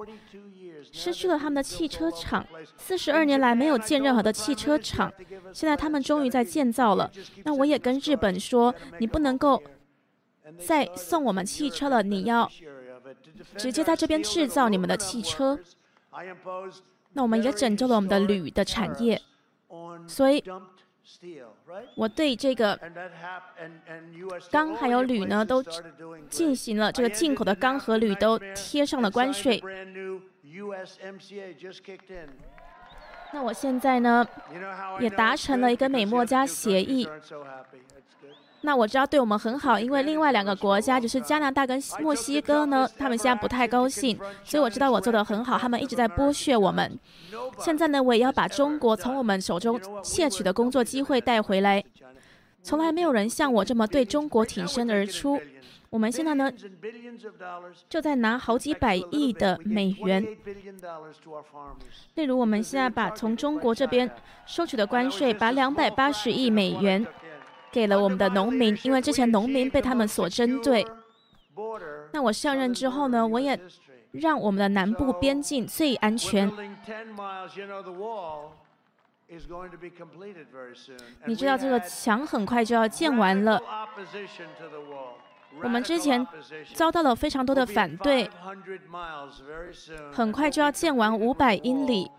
[0.92, 5.12] 失去了他们的汽车厂，四十二年来没有建任何的汽车厂，
[5.52, 7.10] 现在他们终于在建造了。
[7.44, 9.62] 那我也跟日本说，你不能够
[10.58, 12.50] 再送我们汽车了，你要
[13.56, 15.58] 直接在这边制造你们的汽车。
[17.12, 19.20] 那我们也拯救了我们的铝的产业，
[20.06, 20.42] 所以。
[21.96, 22.78] 我对这个
[24.50, 25.62] 钢还有铝呢，都
[26.28, 29.62] 进行了这个进口的钢和铝都贴上了关税。
[33.32, 34.26] 那我现在呢，
[34.98, 37.08] 也达成了一个美墨加协议。
[38.62, 46.98] 那我知道对我们很好，因为另外两个国家就是加拿大跟墨西哥呢，他们现在不太高兴，所以我知道我做的很好，他们一直在剥削我们。
[47.58, 51.82] 现在呢，我也要把中国从我们手中窃取的工作机会带回来。
[52.62, 55.40] 从来没有人像我这么对中国挺身而出。
[55.90, 56.52] 我们现在呢，
[57.88, 60.24] 就在拿好几百亿的美元。
[62.14, 64.08] 例如，我们现在把从中国这边
[64.46, 67.04] 收取的关税，把两百八十亿美元
[67.72, 70.86] 给了我们的农民，因为之前农民被他们所针对。
[72.12, 73.58] 那我上任之后呢，我也
[74.12, 76.48] 让我们的南部边境最安全。
[81.26, 83.60] 你知道这个墙很快就要建完了。
[85.62, 86.26] 我们之前
[86.74, 88.30] 遭到了非常多的反对，
[90.12, 92.10] 很快就要建完五百英里。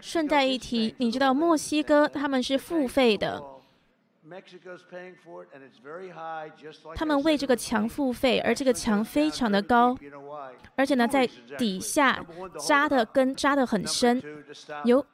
[0.00, 3.42] 顺带一提，你知道墨西哥他们是付费的。
[6.94, 9.96] 他们为这个墙付费，而这个墙非常的高，
[10.76, 11.26] 而且呢，在
[11.56, 12.24] 底下
[12.58, 14.22] 扎的根扎的很深，
[14.84, 15.04] 有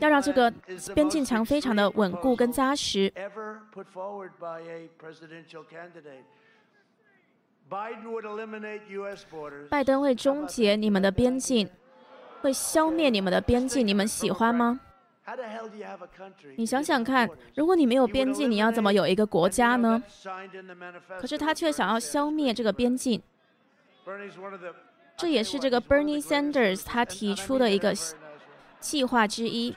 [0.00, 0.50] 要让这个
[0.94, 3.12] 边境墙非常的稳固跟扎实。
[9.68, 11.68] 拜登会终结你们的边境，
[12.40, 14.80] 会消灭你们的边境，你们喜欢吗？
[16.56, 20.02] 你想想看，如果你没有边境，你要怎么有一个国家呢？
[21.20, 23.22] 可是他却想要消灭这个边境，
[25.16, 27.94] 这也是这个 Bernie Sanders 他提出的一个
[28.80, 29.74] 计划之一。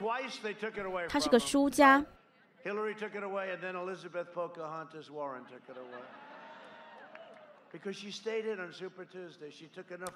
[1.08, 2.04] 他是个输家。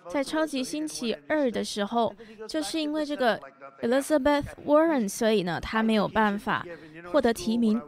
[0.09, 2.14] 在超级星期二的时候，
[2.49, 3.39] 就是因为这个
[3.82, 6.64] Elizabeth Warren，所以呢，他没有办法
[7.12, 7.82] 获得提名。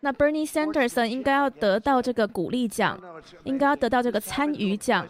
[0.00, 3.00] 那 Bernie Sanders 应该要得到这个鼓励奖，
[3.44, 5.08] 应该要得到这个参与奖。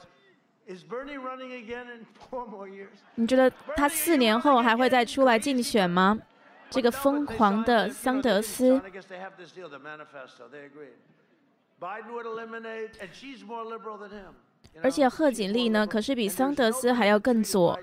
[3.15, 6.19] 你觉得他四年后还会再出来竞选吗？
[6.71, 8.79] 这个疯狂的桑德斯，
[14.83, 17.79] 而且贺锦丽呢，可是比桑德斯还要更左。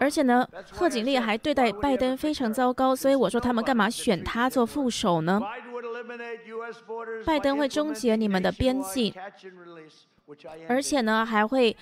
[0.00, 5.40] 而且呢，贺锦丽还对待拜登非常糟糕，所以我说他们干嘛选他做副手呢？
[7.26, 9.14] 拜登会终结你们的边境。
[10.66, 11.76] 而且呢，还会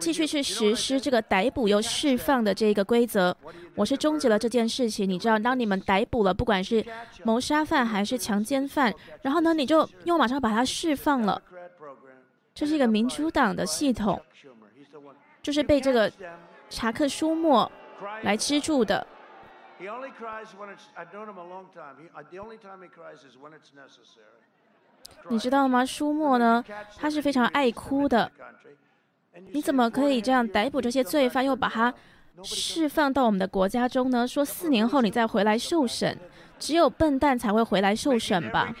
[0.00, 3.36] 继续去实施这个逮捕又释放的这个规则。
[3.74, 5.06] 我是终结了这件事情。
[5.06, 6.82] 你知道，当你们逮捕了，不管是
[7.24, 8.90] 谋杀犯还是强奸犯，
[9.20, 11.42] 然后呢，你就又马上把他释放了。
[12.54, 14.18] 这是一个民主党的系统，
[15.42, 16.10] 就是被这个
[16.68, 17.70] 查克·舒默
[18.22, 19.06] 来资助的。
[25.28, 25.84] 你知道吗？
[25.84, 26.64] 舒默呢？
[26.96, 28.30] 他是非常爱哭的。
[29.52, 31.92] 你怎么可以这样逮捕这些罪犯，又把他
[32.42, 34.26] 释放到我们的国家中呢？
[34.26, 36.18] 说四年后你再回来受审，
[36.58, 38.74] 只有笨蛋才会回来受审吧？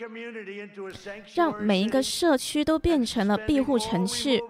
[1.34, 4.40] 让每一个社区都变成了庇护城市，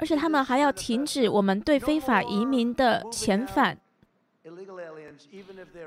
[0.00, 3.78] 而且他们还要停止我们对非法移民的遣返。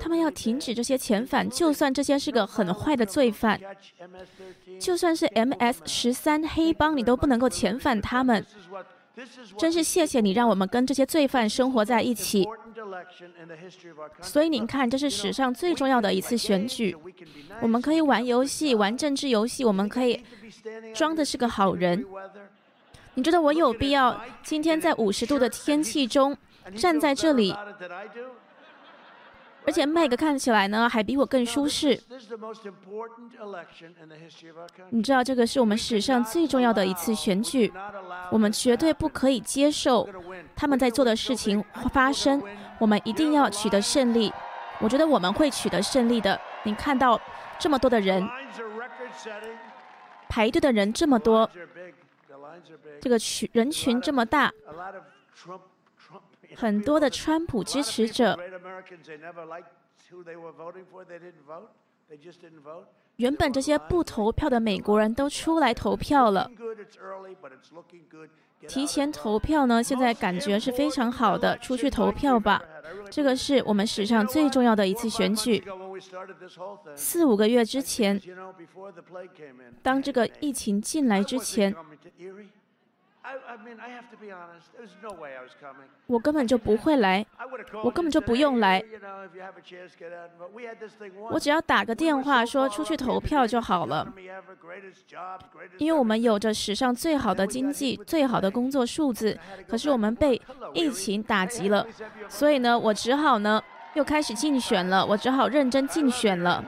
[0.00, 3.60] 他们要停止这些遣返，就算这些是个很坏的罪犯，
[4.80, 8.46] 就算是 MS 十三黑帮，你都不能够遣返他们。
[9.56, 12.46] 真是谢谢你，让我们跟这些罪犯生活在一起。
[14.20, 16.96] 所以您看，这是史上最重要的一次选举。
[17.60, 20.24] 我们可以玩游戏，玩政治游戏，我们可以
[20.94, 22.04] 装的是个好人。
[23.14, 26.36] 你觉得我有必要今天在五十度的天气中
[26.76, 27.54] 站在这里？
[29.66, 31.98] 而且麦克看起来呢，还比我更舒适。
[34.90, 37.72] 你知道，这个是我们史上最重要的一次选举，
[38.30, 40.06] 我们绝对不可以接受
[40.54, 42.42] 他们在做的事情发生。
[42.78, 44.30] 我们一定要取得胜利。
[44.80, 46.38] 我觉得我们会取得胜利的。
[46.64, 47.18] 你看到
[47.58, 48.28] 这么多的人
[50.28, 51.48] 排队的人这么多，
[53.00, 54.52] 这个群人群这么大。
[56.56, 58.38] 很多的川普支持者，
[63.16, 66.48] 原本这些不投票的美国人都出来投票了。
[68.68, 72.62] 提前投票呢，现在感觉是非常好的，出去投票吧。
[73.10, 75.62] 这个是我们史上最重要的一次选举。
[76.94, 78.20] 四五个月之前，
[79.82, 81.74] 当这个疫情进来之前。
[86.06, 87.24] 我根本就不会来，
[87.82, 88.84] 我根本就不用来，
[91.30, 94.12] 我只要打个电话说出去投票就好了。
[95.78, 100.40] 因为我们有着史上最好的经济、最好的工作数字，可是我们被
[100.74, 101.86] 疫情打击了，
[102.28, 103.62] 所以呢，我只好呢
[103.94, 106.62] 又开始竞选了，我只好认真竞选了。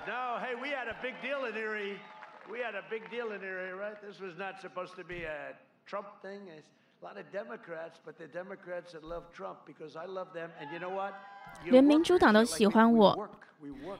[11.64, 13.28] 连民主党都喜欢我，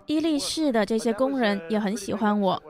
[0.07, 2.61] 伊利市的这些工人也很喜欢我。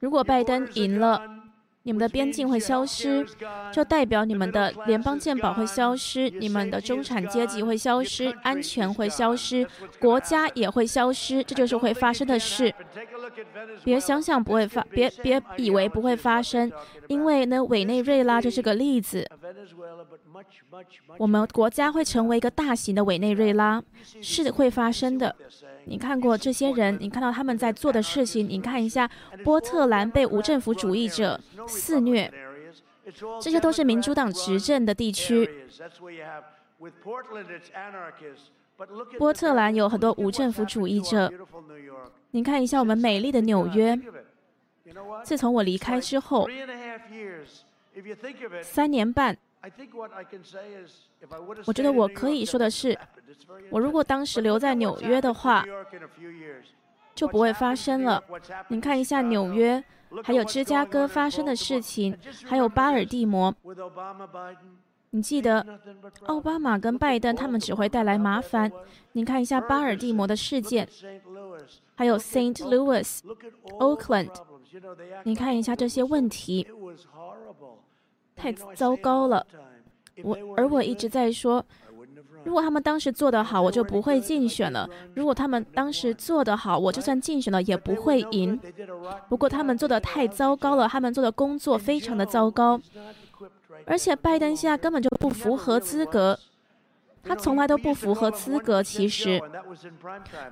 [0.00, 1.53] 如果拜登赢了。
[1.84, 3.26] 你们的边境会消失，
[3.70, 9.66] 就代表你们的联邦健保会消失，你们的中产阶级会消失，安全会消失，
[10.00, 12.74] 国家也会消失，这就是会发生的事。
[13.84, 16.72] 别想想不会发，别别以为不会发生，
[17.08, 19.28] 因为呢，委内瑞拉就是个例子。
[21.18, 23.82] 我们国家会成为一个大型的委内瑞拉，
[24.22, 25.36] 是会发生的。
[25.86, 29.10] 你看过这些人，你看到他们在做的事情，你看一下
[29.42, 32.32] 波特兰被无政府主义者肆虐，
[33.40, 35.48] 这些都是民主党执政的地区。
[39.18, 41.32] 波特兰有很多无政府主义者。
[42.32, 43.98] 你看一下我们美丽的纽约，
[45.22, 46.48] 自从我离开之后，
[48.62, 49.36] 三年半。
[51.66, 52.98] 我觉得我可以说的是，
[53.70, 55.64] 我如果当时留在纽约的话，
[57.14, 58.22] 就不会发生了。
[58.68, 59.82] 你看一下纽约，
[60.22, 63.54] 还有芝加哥发生的事情，还有巴尔的摩。
[65.10, 65.64] 你记得
[66.26, 68.70] 奥巴马跟拜登他们只会带来麻烦。
[69.12, 70.88] 你看一下巴尔的摩的事件，
[71.94, 73.20] 还有 Saint Louis、
[73.78, 74.34] Oakland，
[75.22, 76.66] 你看一下这些问题。
[78.36, 79.46] 太糟糕了，
[80.22, 81.64] 我而我一直在说，
[82.44, 88.60] 如果他们当时做得好，我就不会竞选了；如果他们当时做得好，我就算竞选了也不会赢。
[89.28, 92.80] 不过他们做的太糟糕了，他们做的工作非常的糟糕，
[93.86, 96.38] 而且拜登现在根本就不符合资格，
[97.22, 98.82] 他从来都不符合资格。
[98.82, 99.40] 其实，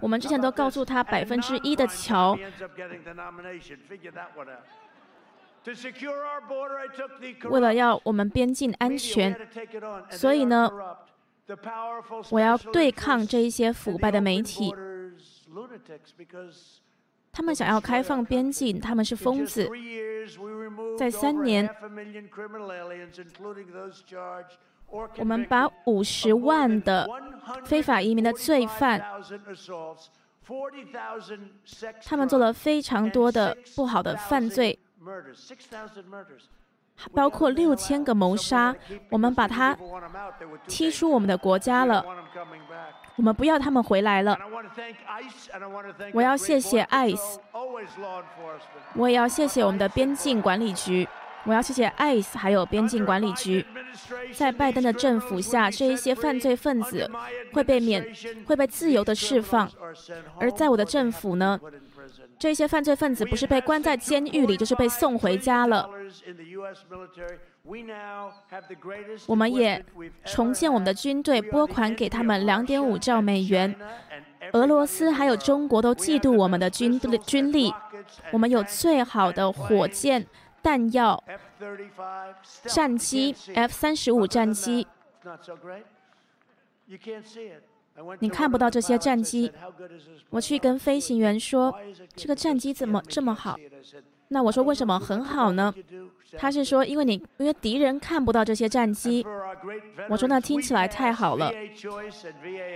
[0.01, 2.37] 我们之前都告诉他百分之一的桥。
[7.50, 9.36] 为了要我们边境安全，
[10.10, 10.70] 所以呢，
[12.30, 14.74] 我要对抗这一些腐败的媒体。
[17.30, 19.68] 他们想要开放边境，他们是疯子。
[20.98, 21.68] 在三年，
[25.16, 27.08] 我们把五十万的
[27.64, 29.02] 非法移民的罪犯，
[32.04, 34.78] 他们做了非常多的不好的犯罪。
[37.12, 38.74] 包括六千个谋杀，
[39.11, 39.76] 我们把他
[40.68, 42.05] 踢出我们的国家了。
[43.16, 44.38] 我们不要他们回来了。
[46.12, 47.38] 我要谢谢 ICE，
[48.94, 51.09] 我也要谢谢我们的边境管理局。
[51.44, 53.66] 我要谢谢 ICE 还有边境管理局。
[54.32, 57.11] 在拜登的政府下，这一些犯罪分子
[57.53, 58.07] 会被免
[58.46, 59.68] 会被自由的释放，
[60.38, 61.59] 而在我的政府呢？
[62.39, 65.89] 这些犯罪分子不是被关在监狱里，就是被送回家了。
[69.26, 69.85] 我们也
[70.24, 73.74] 重建我们的军队，拨款给他们两点五兆美元。
[74.53, 77.72] 俄罗斯还有中国都嫉妒我们的军军力。
[78.33, 80.26] 我们有最好的火箭、
[80.61, 81.22] 弹药、
[82.64, 84.87] 战机 F 三十五战机。
[88.20, 89.51] 你看不到这些战机，
[90.30, 91.74] 我去跟飞行员说，
[92.14, 93.57] 这个战机怎么这么好？
[94.28, 95.72] 那我说为什么很好呢？
[96.38, 99.24] 他是说因为你因为敌人看不到这些战机。
[100.09, 101.53] 我说那听起来太好了。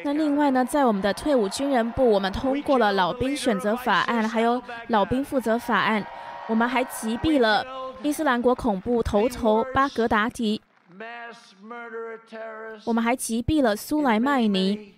[0.05, 6.07] 那另外呢，在我们的退伍军人部，我们通过了老兵选择法案，还有老兵负责法案，
[6.49, 7.64] 我们还击毙了
[8.03, 10.61] 伊斯兰国恐怖头头巴格达迪，
[12.85, 14.95] 我们还击毙了苏莱曼尼。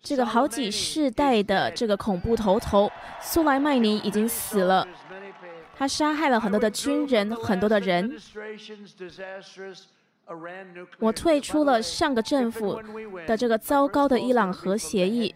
[0.00, 2.90] 这个好几世代的这个恐怖头头
[3.20, 4.86] 苏莱曼尼已经死了，
[5.74, 8.14] 他杀害了很多的军人，很多的人。
[10.98, 12.80] 我退出了上个政府
[13.26, 15.34] 的这个糟糕的伊朗核协议，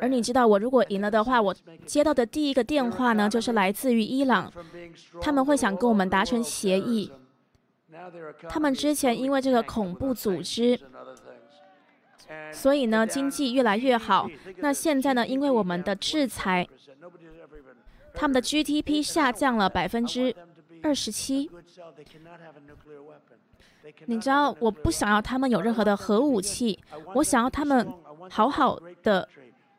[0.00, 4.50] 而你知道，我如果赢了的话，我接到的第一个电话呢，就是来自于伊朗，
[5.20, 7.10] 他们会想跟我们达成协议。
[8.48, 10.80] 他们之前因为这个恐怖组织。
[12.52, 14.28] 所以呢，经济越来越好。
[14.58, 16.66] 那现在呢，因为我们的制裁，
[18.12, 20.34] 他们的 GDP 下降了百分之
[20.82, 21.50] 二十七。
[24.06, 26.78] 你知道，我不想要他们有任何的核武器，
[27.16, 27.92] 我想要他们
[28.30, 29.28] 好好的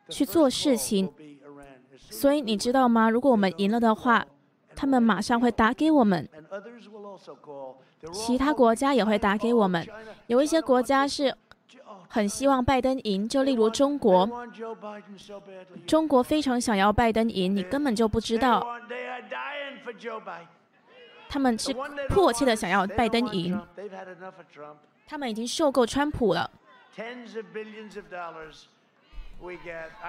[0.08, 1.12] 去做事情。
[1.98, 3.10] 所以你知道吗？
[3.10, 4.24] 如果我们赢了的话，
[4.76, 6.28] 他们马上会打给我们，
[8.12, 9.84] 其他国家也会打给我们。
[10.28, 11.34] 有一些国家是
[12.08, 14.28] 很希望拜登赢，就例如中国。
[15.86, 18.66] 中国非常想要拜登赢，你根本就不知道。
[21.28, 21.74] 他们是
[22.08, 23.60] 迫切的想要拜登赢，
[25.06, 26.50] 他们已经受够川普了。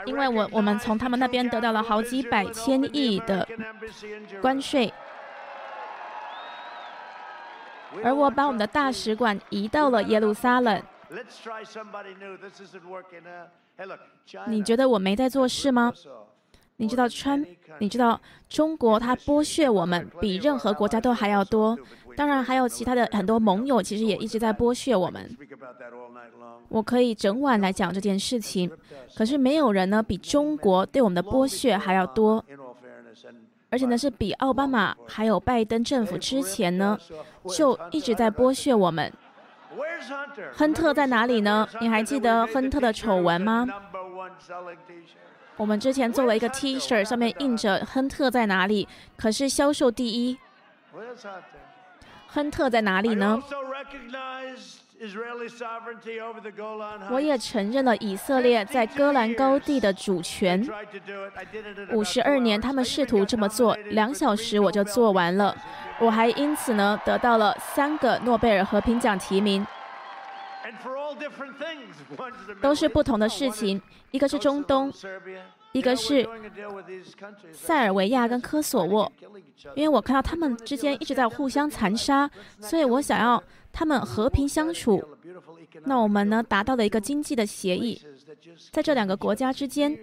[0.06, 3.46] 因为我我们从他们那边得到了好几百千亿的
[4.42, 4.94] 关税，
[8.04, 10.82] 而我把我们的大使馆移到了耶路撒冷。
[11.12, 13.98] Let's try somebody new this is it working ahead
[14.48, 15.94] 你觉得我没在做事吗？
[16.80, 17.44] 你知道川，
[17.80, 21.76] 你知道中国，它剥削我们比任何国家都还要多。
[22.16, 25.36] 当然，还有其他的很多盟友，其实也一直在剥削我们。
[26.70, 28.70] 我可以整晚来讲这件事情，
[29.16, 32.44] 可是没有人呢比中国对我们的剥削还要多，
[33.70, 36.98] 而且呢是比奥巴马还有拜登政府之前呢
[37.48, 39.12] 就一直在剥削我们。
[40.54, 41.68] 亨特在哪里呢？
[41.80, 43.68] 你还记得亨特的丑闻吗？
[45.56, 50.38] 我们之前做了一个 T 恤，上面印着“亨特在哪里”，可是销售第一。
[52.28, 53.42] 亨特在哪里呢？
[57.12, 60.68] 我也承认了以色列在戈兰高地的主权。
[61.92, 65.56] 五十二年，他们试图这么做，两小时我就做完了。
[66.00, 69.66] 我还因此呢得到了三个诺贝尔和平奖提名。
[72.62, 73.82] 都是不同的事情，
[74.12, 74.92] 一个是中东，
[75.72, 76.28] 一个是
[77.52, 79.12] 塞尔维亚跟科索沃。
[79.76, 82.30] 因为我看到他们之间一直在互相残杀，
[82.60, 83.42] 所以我想要
[83.78, 85.00] 他们和平相处。
[85.84, 88.02] 那我们呢达到了一个经济的协议，
[88.72, 89.96] 在这两个国家之间。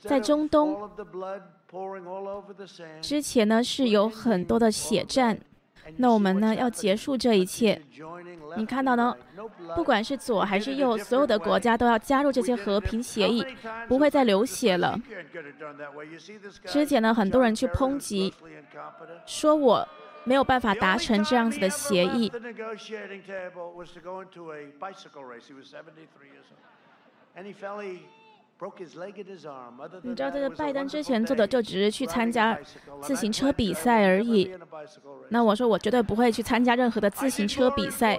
[0.00, 0.90] 在中东，
[3.00, 5.38] 之前呢是有很多的血战，
[5.96, 7.80] 那我们呢要结束这一切。
[8.56, 9.14] 你看到呢？
[9.76, 13.44] 不管是左还是右，所有的国家都要加入这些和平协议，
[13.86, 14.98] 不会再流血了。
[16.64, 18.32] 之前呢，很多人去抨击，
[19.26, 19.86] 说我
[20.24, 22.32] 没有办法达成这样子的协议。
[30.02, 32.58] 你知道，这个拜登之前做的就只是去参加
[33.00, 34.50] 自行车比赛而已。
[35.28, 38.16] 那我说，我绝对不会去参加任何的自行车比赛。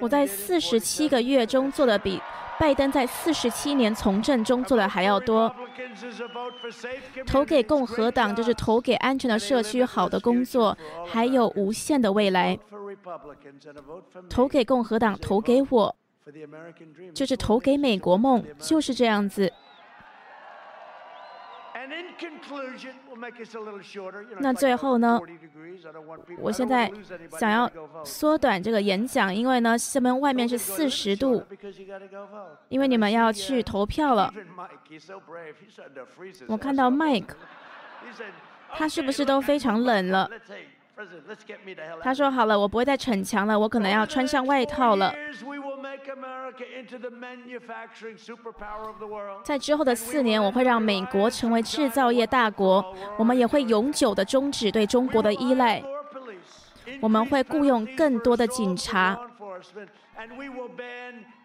[0.00, 2.22] 我在四十七个月中做的比
[2.60, 5.52] 拜登在四十七年从政中做的还要多。
[7.26, 12.56] 投给共和党就是投给安全的社区、好的工作，还有无限的未来。
[14.30, 15.96] 投给共和党，投给我。
[17.14, 19.52] 就是投给美国梦，就是这样子。
[24.38, 25.20] 那最后呢？
[26.38, 26.90] 我现在
[27.38, 27.68] 想要
[28.04, 31.44] 缩短这个演讲，因为呢，下面外面是四十度，
[32.68, 34.32] 因为你们要去投票了。
[36.46, 37.34] 我看到 Mike，
[38.70, 40.30] 他是不是都非常冷了？
[42.02, 45.12] 他说：“好了，我不会再逞强了，我可能要穿上外套了。”
[49.44, 52.84] 在之后的四年，我会让美国成为制造业大国。
[53.16, 55.82] 我们也会永久的终止对中国的依赖。
[57.00, 59.18] 我们会雇佣更多的警察，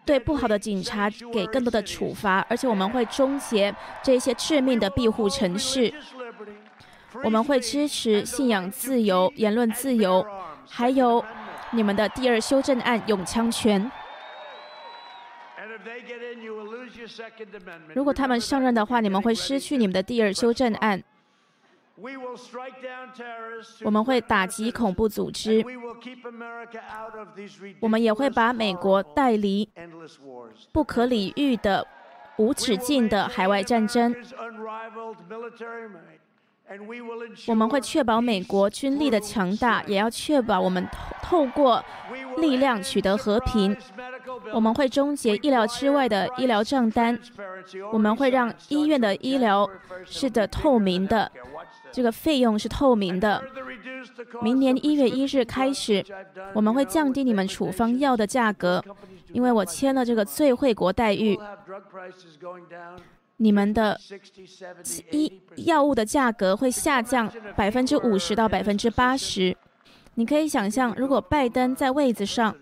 [0.04, 5.92] 对不好的警察给更多的处罚，而且我们会终结这些致命的庇护城市。
[7.24, 10.26] 我们会支持信仰自由、言论自由，
[10.68, 11.24] 还有
[11.72, 13.90] 你们的第二修正案永枪权。
[17.94, 21.02] 如果他们上任的话，你们会失去你们的第二修正案。
[23.82, 25.64] 我们会打击恐怖组织，
[27.80, 29.68] 我们也会把美国带离
[30.70, 31.84] 不可理喻的、
[32.36, 34.14] 无止境的海外战争。
[37.46, 40.86] 我们会确保美国军力的强大，也要确保我们
[41.22, 41.82] 透过
[42.38, 43.76] 力量取得和平。
[44.52, 47.18] 我们会终结意料之外的医疗账单，
[47.92, 49.68] 我们会让医院的医疗
[50.04, 51.30] 是的透明的，
[51.90, 53.42] 这个费用是透明的。
[54.42, 56.04] 明年一月一日开始，
[56.52, 58.84] 我们会降低你们处方药的价格，
[59.32, 61.38] 因为我签了这个最惠国待遇。
[63.40, 63.98] 你们的
[65.12, 69.56] 医药物的价格会下降百分之五十到百分之八十。
[70.14, 72.52] 你可以想象，如果拜登在位子上，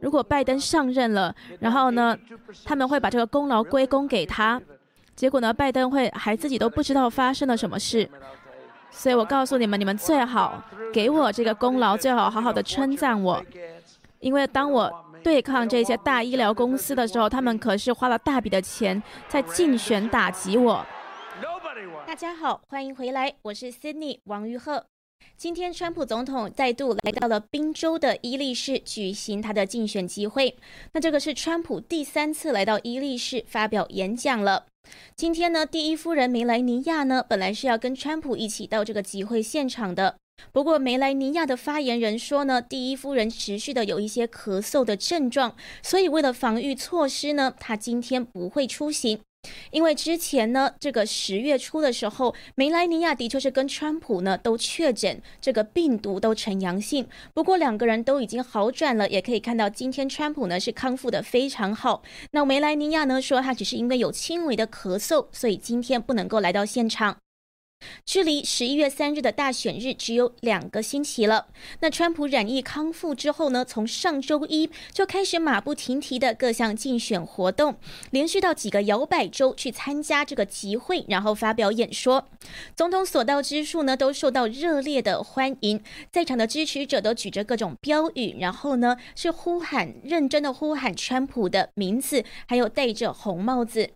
[0.00, 2.16] 如果拜登上任了，然后呢，
[2.64, 4.62] 他们会把这个功劳归功给他，
[5.16, 8.08] 结果呢，拜登会还自己都不知道发生了什么事。
[8.92, 10.62] 所以我告诉你们，你们最好
[10.92, 13.44] 给我这个功劳，最好好好的称赞我，
[14.20, 15.06] 因为当我。
[15.22, 20.84] 对抗这些大医疗公司的时候，他们可是花了大笔的钱在竞选打击我。
[22.06, 24.84] 大家好，欢迎回来，我是 Sydney 王玉鹤。
[25.36, 30.56] 今天，川普总统再度来到了宾州的伊利市举行他的竞选集会。
[30.92, 34.66] 那这个是川普第三次来到伊利市发表演讲了。
[35.14, 40.16] 今天呢，第一夫人梅莱尼亚呢，本来是要跟川普一起到这个集会现场的。
[40.52, 49.20] 不过，梅莱尼亚的发言人说呢，第一夫人持续的有一些咳嗽的症状，所以为了防御措施呢，她今天不会出行。
[49.70, 62.02] 因为之前呢，这个十月初的时候，梅莱尼亚的确是跟川普呢都确诊这个病毒都呈阳性，不过两个人都已经好转了，也可以看到今天川普呢是康复的非常好。
[62.32, 67.16] 那梅莱尼亚呢说，他只是因为有轻微的咳嗽，所以今天不能够来到现场。
[68.04, 71.46] 距离十一月三日的大选日只有两个星期了。
[71.80, 73.64] 那川普染疫康复之后呢？
[73.64, 77.76] 从上周一就开始马不停蹄的各项竞选活动，
[78.10, 82.26] 连续到几个摇摆州去参加这个集会，然后发表演说。
[82.74, 93.90] 总统所到之处呢，都受到热烈的欢迎，在场的支持者都举着各种标语，然后呢是呼喊，认真的呼喊川普的名字，还有戴着红帽子。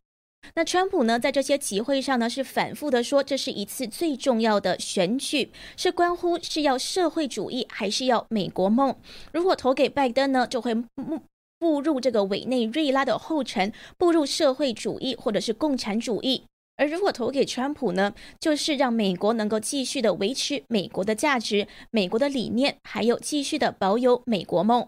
[0.55, 8.95] 那川普呢，在这些集会上呢，是反复的说，这是一次最重要的选举，是关乎是要社会主义还是要美国梦。
[9.32, 11.20] 如果投给拜登呢，就会步
[11.59, 16.42] 步入这个委内瑞拉的后尘，步入社会主义或者是共产主义；
[16.76, 24.86] 而如果投给川普呢，就是让美国能够继续的维持美国的价值、美国的理念，还有继续的保有美国梦。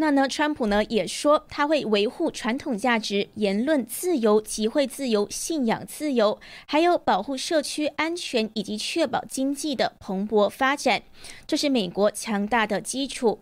[0.00, 11.02] 那呢，川普呢也说他会维护传统价值、言论自由、集会自由、信仰自由，还有保护社区安全以及确保经济的蓬勃发展，
[11.48, 13.40] 这是美国强大的基础。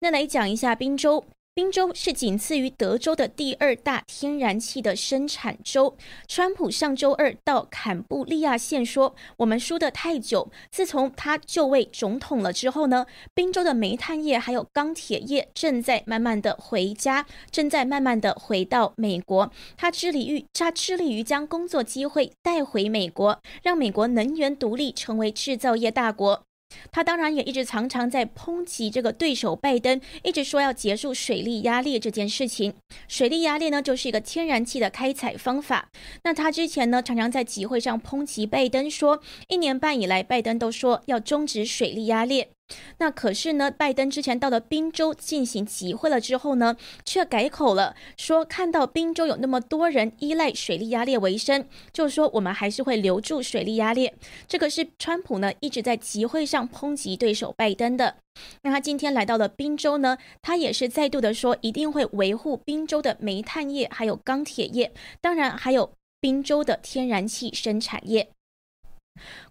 [0.00, 1.24] 那来讲一下宾州。
[1.56, 5.96] 宾州是仅次于德州的第二大天然气的生产州。
[6.28, 10.50] 川普上周二到坎布利亚县说：“我们输得太久。
[10.70, 19.50] 自从他就位总统了之后呢，宾州的煤炭业还有钢铁业正在慢慢的回家，正在慢慢的回到美国。
[19.78, 26.42] 他致力于他致力于将工作机会带回美国，让美国能源独立，成为制造业大国。”
[26.90, 32.74] 他当然也一直常常在抨击这个对手拜登，一直说要结束水力压裂这件事情。
[33.08, 35.88] 水力压裂呢，就是一个天然气的开采方法。
[36.24, 42.50] 那他之前呢，常常在集会上抨击拜登，说一年半以来，拜登都说要终止水力压裂。
[42.98, 54.14] 那可是呢，拜登之前到了宾州进行集会了之后呢，却改口了，说看到宾州有那么多人依赖水力压裂为生，就说我们还是会留住水力压裂。
[54.48, 58.16] 这个是川普呢一直在集会上抨击对手拜登的。
[58.62, 68.28] 那他今天来到了宾州呢，他也是再度的说一定会维护宾州的煤炭业，还有钢铁业，当然还有宾州的天然气生产业。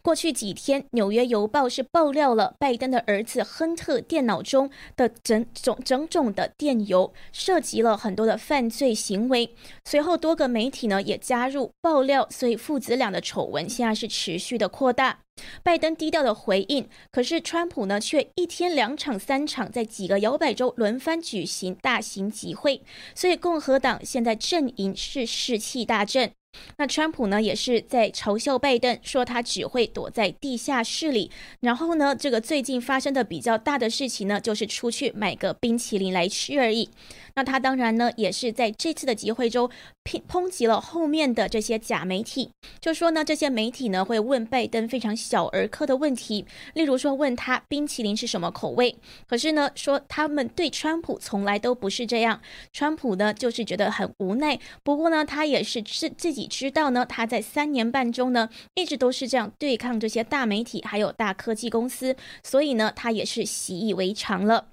[0.02, 9.56] 过去几天，《纽约邮报》是爆料了拜登的儿子亨特电脑中的整种整种的电邮，涉及了很多的犯罪行为。
[9.86, 15.25] 随后，多个媒体呢也加入爆料，所以父子俩的丑闻现在是持续的扩大。
[15.64, 22.82] 拜登低调的回应，可是川普呢却一天两场、三场，在几个摇摆州轮番举行大型集会，
[23.14, 26.32] 所以共和党现在阵营是士气大振。
[26.78, 31.30] 那川普呢，也是在嘲笑拜登，说他只会躲在地下室里。
[31.60, 36.90] 然后呢，这个最近发生的比较大的事情呢，就是出去买个冰淇淋来吃而已。
[37.36, 39.70] 那他当然呢，也是在这次的集会中
[40.06, 48.96] 抨抨击了后面的这些假媒体，就说呢，这些媒体呢会问拜登非常小儿科的问题，例如说问他冰淇淋是什么口味。
[49.28, 52.40] 可是呢，说他们对川普从来都不是这样，
[52.72, 54.58] 川普呢就是觉得很无奈。
[54.84, 64.68] 不过呢，他也是自自己知道呢，他在三年半中呢一直都是这样对抗这些大媒体还有大科技公司，所以呢，他也是习以为常了。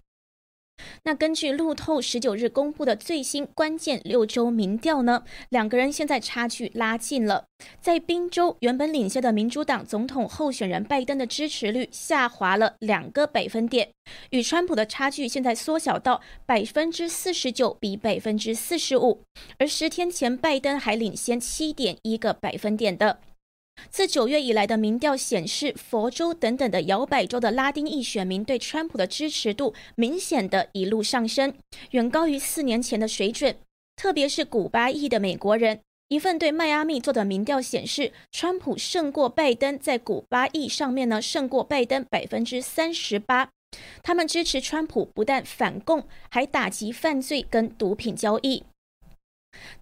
[1.05, 7.45] 那根据路透十九日公布的最新关键六周民调呢，两个人现在差距拉近了。
[7.81, 13.91] 在宾州原本领先的民主党总统候选人拜登的支持率下滑了两个百分点，
[14.31, 19.23] 与川普的差距现在缩小到百分之四十九比百分之四十五，
[19.59, 23.21] 而十天前拜登还领先七点一个百分点的。
[23.91, 31.53] 自九月以来的民调显示，佛州等等的摇摆州的拉丁裔选民对川普的支持度明显的一路上升，
[31.91, 33.57] 远高于四年前的水准。
[33.97, 43.51] 特别是古巴裔的美国人，一份对迈阿密做的民调显示，川普胜过拜登，在古巴裔上面呢胜过拜登百分之三十八。
[44.03, 48.65] 他们支持川普不但反共，还打击犯罪跟毒品交易。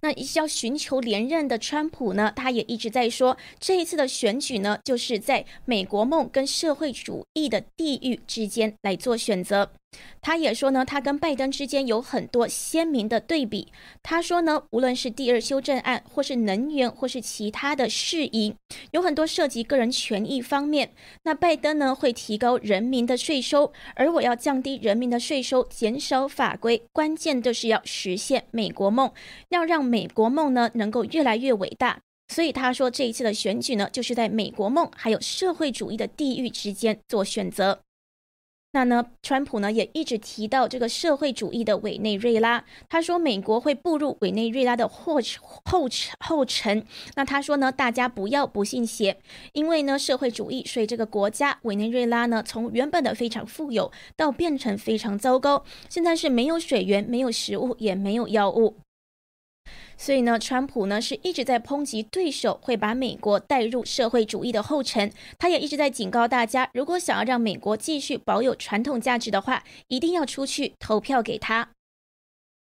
[0.01, 9.71] 那要寻求连任的川普呢，他也一直在说，这一次的选举呢，就是在美国梦跟社会主义的地域之间来做选择。
[10.21, 13.67] 他也说呢，他跟拜登之间有很多鲜明的对比。
[14.03, 18.55] 他说呢，无论是第二修正案，或是能源，或是其他的事宜，
[18.91, 20.91] 有很多涉及个人权益方面。
[21.23, 26.81] 那拜登呢，会提高人民的税收，而我要降低人民的税收，减少法规。
[26.93, 29.11] 关键就是要实现美国梦，
[29.49, 31.99] 要让美国梦呢能够越来越伟大。
[32.27, 37.79] 所以他说，这一次的选举呢，就是在美国梦还有社会主义的地域之间做选择。
[38.73, 42.63] 那呢，川普呢也一直提到这个社会主义的委内瑞拉。
[42.87, 45.19] 他说美国会步入委内瑞拉的后
[45.65, 46.85] 后后尘。
[47.15, 49.17] 那他说呢，大家不要不信邪，
[49.51, 58.77] 因为呢社会主义，所以这个国家委内瑞拉呢从原本的非常富有到变成非常糟糕，现在是没有水源、没有食物、也没有药物。
[60.01, 65.11] 所以呢，川普呢是一直在抨击对手会把美国带入社会主义的后尘。
[65.37, 71.69] 他也一直在警告大家，如果想要让美国继续保有传统价值的话，一定要出去投票给他。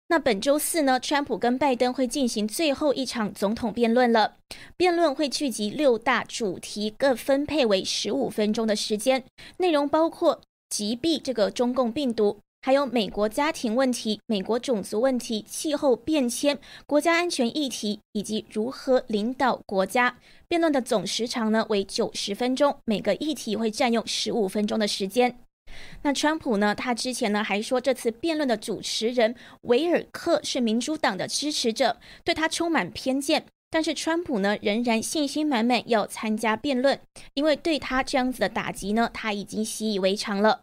[0.08, 4.38] 那本周四呢，川普跟拜登会进行最后一场总统辩论了。
[4.76, 9.22] 辩论会聚集六大主题，各分配为十五分钟的时间，
[9.58, 12.40] 内容包括击毙这个中共病毒。
[12.64, 16.56] 还有美国家庭问题、美国种族问题、气候变迁、
[16.86, 20.16] 国家安全议题，以及如何领导国家。
[20.46, 25.40] 辩论的总时长呢为九十分钟，每个议题会占用十五分钟的时间。
[26.02, 26.72] 那川普呢？
[26.72, 33.44] 他之前呢还说，这次辩论的主持人维尔克是民主党的支持者，对他充满偏见。
[33.70, 37.00] 但是川普呢仍然信心满满要参加辩论，
[37.34, 40.60] 因为对他这样子的打击呢，他已经习以为常了。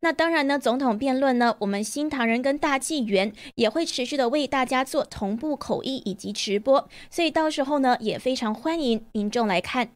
[0.00, 9.90] 那当然呢，总统辩论呢，我们新唐人跟大纪元也会持续的为大家做同步口译以及直播，所以到时候呢，也非常欢迎民众来看。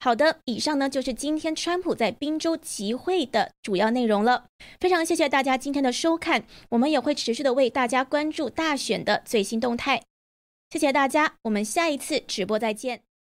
[0.00, 4.44] 好的，以上呢就是今天川普在宾州集会的主要内容了。
[4.78, 10.02] 非常谢谢大家今天的收看，我们也会持续的为大家关注大选的最新动态。
[10.70, 13.04] 谢谢大家，我们下一次直播再见。